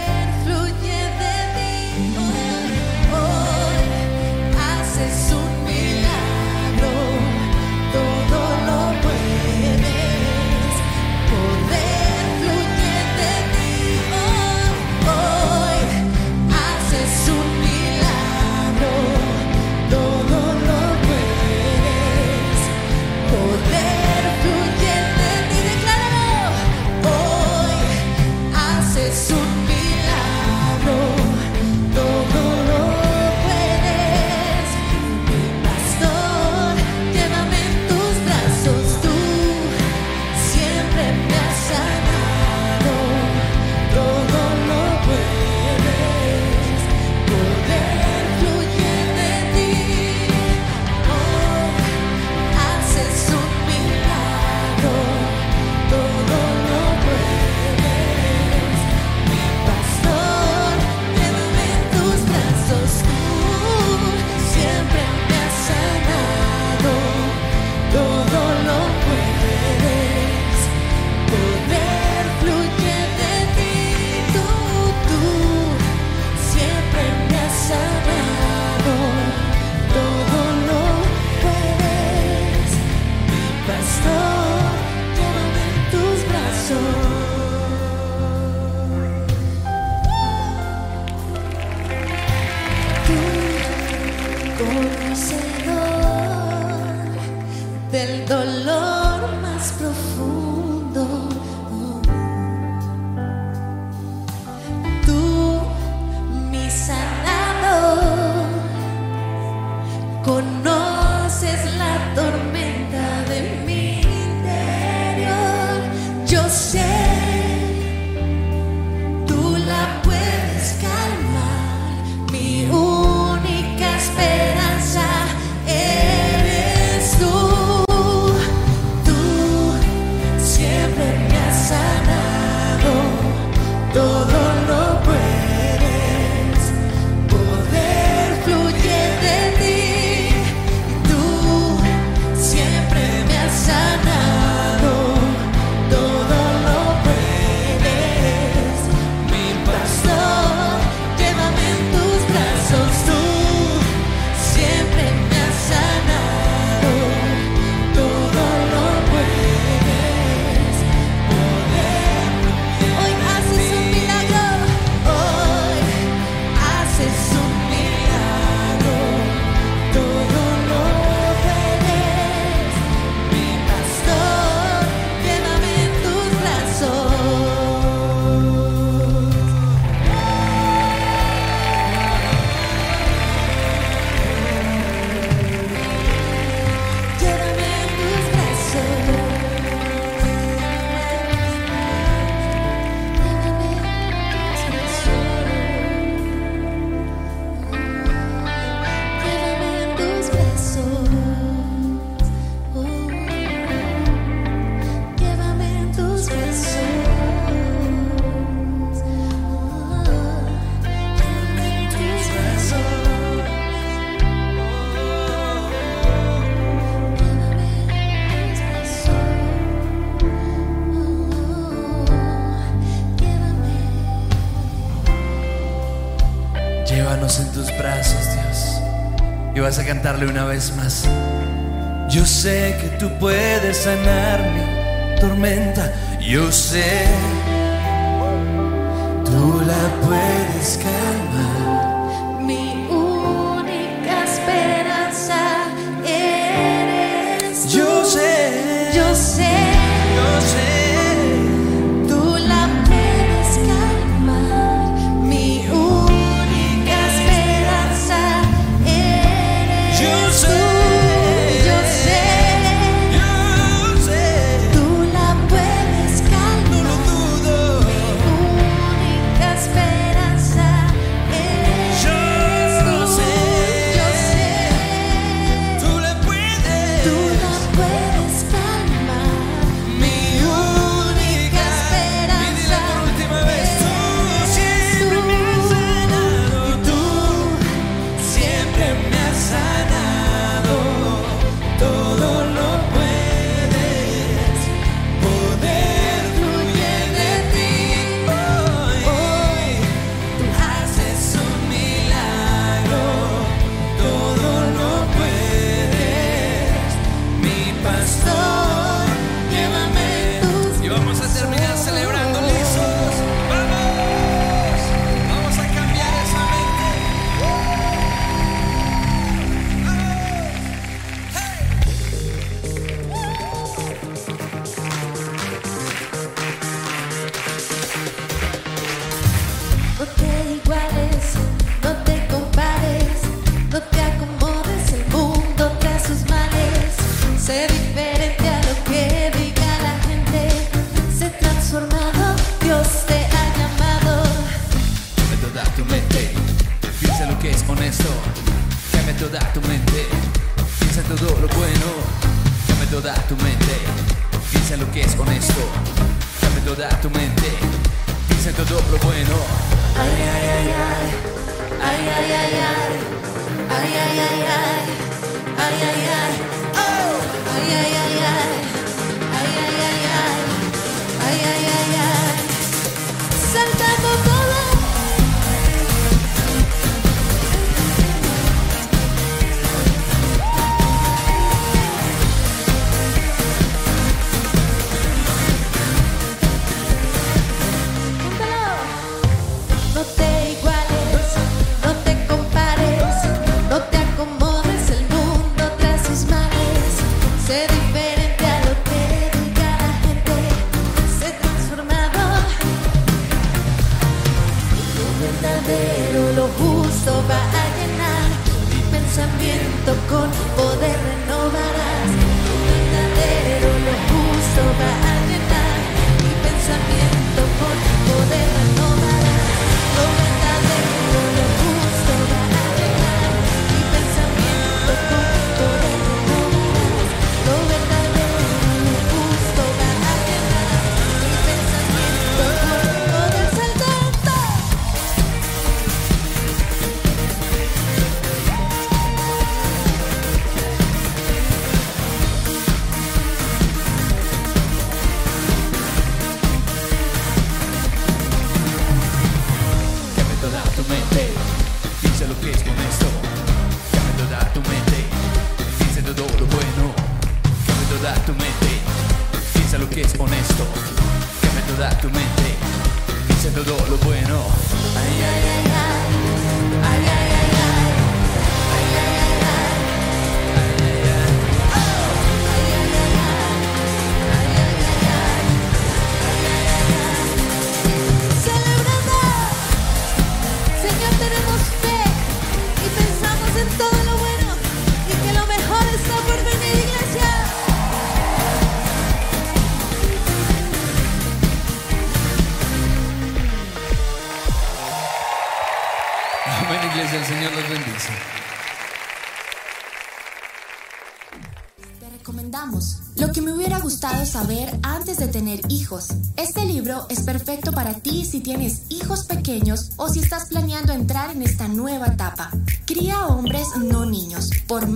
darle 230.19 230.31
una 230.33 230.45
vez. 230.45 230.73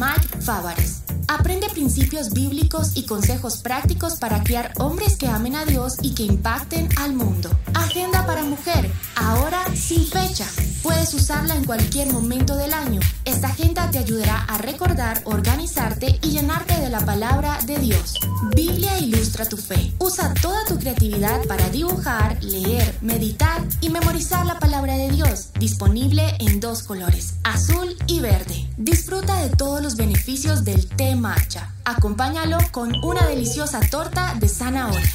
Mike 0.04 0.42
Favares. 0.42 1.04
Aprende 1.30 1.70
principios 1.70 2.32
bíblicos 2.32 2.92
y 2.96 3.06
consejos 3.06 3.58
prácticos 3.58 4.18
para 4.18 4.44
criar 4.44 4.74
hombres 4.78 5.16
que 5.16 5.28
amen 5.28 5.56
a 5.56 5.64
Dios 5.64 5.96
y 6.02 6.14
que 6.14 6.24
impacten 6.24 6.90
al 6.98 7.14
mundo. 7.14 7.50
Agenda 7.74 8.26
para 8.26 8.44
mujer, 8.44 8.92
ahora 9.16 9.64
sin 9.74 10.06
fecha. 10.06 10.46
Puedes 10.82 11.14
usarla 11.14 11.56
en 11.56 11.64
cualquier 11.64 12.12
momento 12.12 12.58
del 12.58 12.74
año. 12.74 13.00
Esta 13.24 13.48
agenda 13.48 13.90
te 13.92 14.00
ayudará 14.00 14.44
a 14.44 14.58
recordar, 14.58 15.22
organizarte 15.24 16.20
y 16.22 16.32
llenarte 16.32 16.82
de 16.82 16.90
la 16.90 17.06
palabra 17.06 17.58
de 17.66 17.80
Dios. 17.80 18.20
Biblia 18.54 19.00
ilustra 19.00 19.48
tu 19.48 19.56
fe. 19.56 19.94
Usa 20.00 20.34
toda 20.42 20.66
tu 20.66 20.78
creatividad 20.78 21.46
para 21.48 21.70
dibujar, 21.70 22.44
leer, 22.44 22.98
meditar 23.02 23.64
y 23.80 23.90
memorizar 23.90 24.46
la 24.46 24.60
palabra 24.60 24.98
de 24.98 25.10
Dios, 25.12 25.54
disponible 25.58 26.36
en 26.40 26.60
dos 26.60 26.84
colores, 26.84 27.36
azul 27.44 27.96
y 28.08 28.20
verde. 28.20 28.62
Disfruta 28.94 29.41
de 29.41 29.49
todos 29.56 29.82
los 29.82 29.95
beneficios 29.95 30.64
del 30.64 30.86
té 30.88 31.15
matcha. 31.15 31.74
Acompáñalo 31.84 32.60
con 32.70 32.94
una 33.03 33.26
deliciosa 33.26 33.80
torta 33.90 34.36
de 34.40 34.48
zanahoria. 34.48 35.11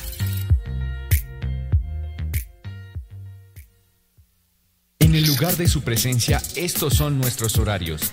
En 4.99 5.15
el 5.15 5.25
lugar 5.25 5.57
de 5.57 5.69
su 5.69 5.83
presencia, 5.83 6.43
estos 6.57 6.95
son 6.95 7.21
nuestros 7.21 7.57
horarios. 7.57 8.13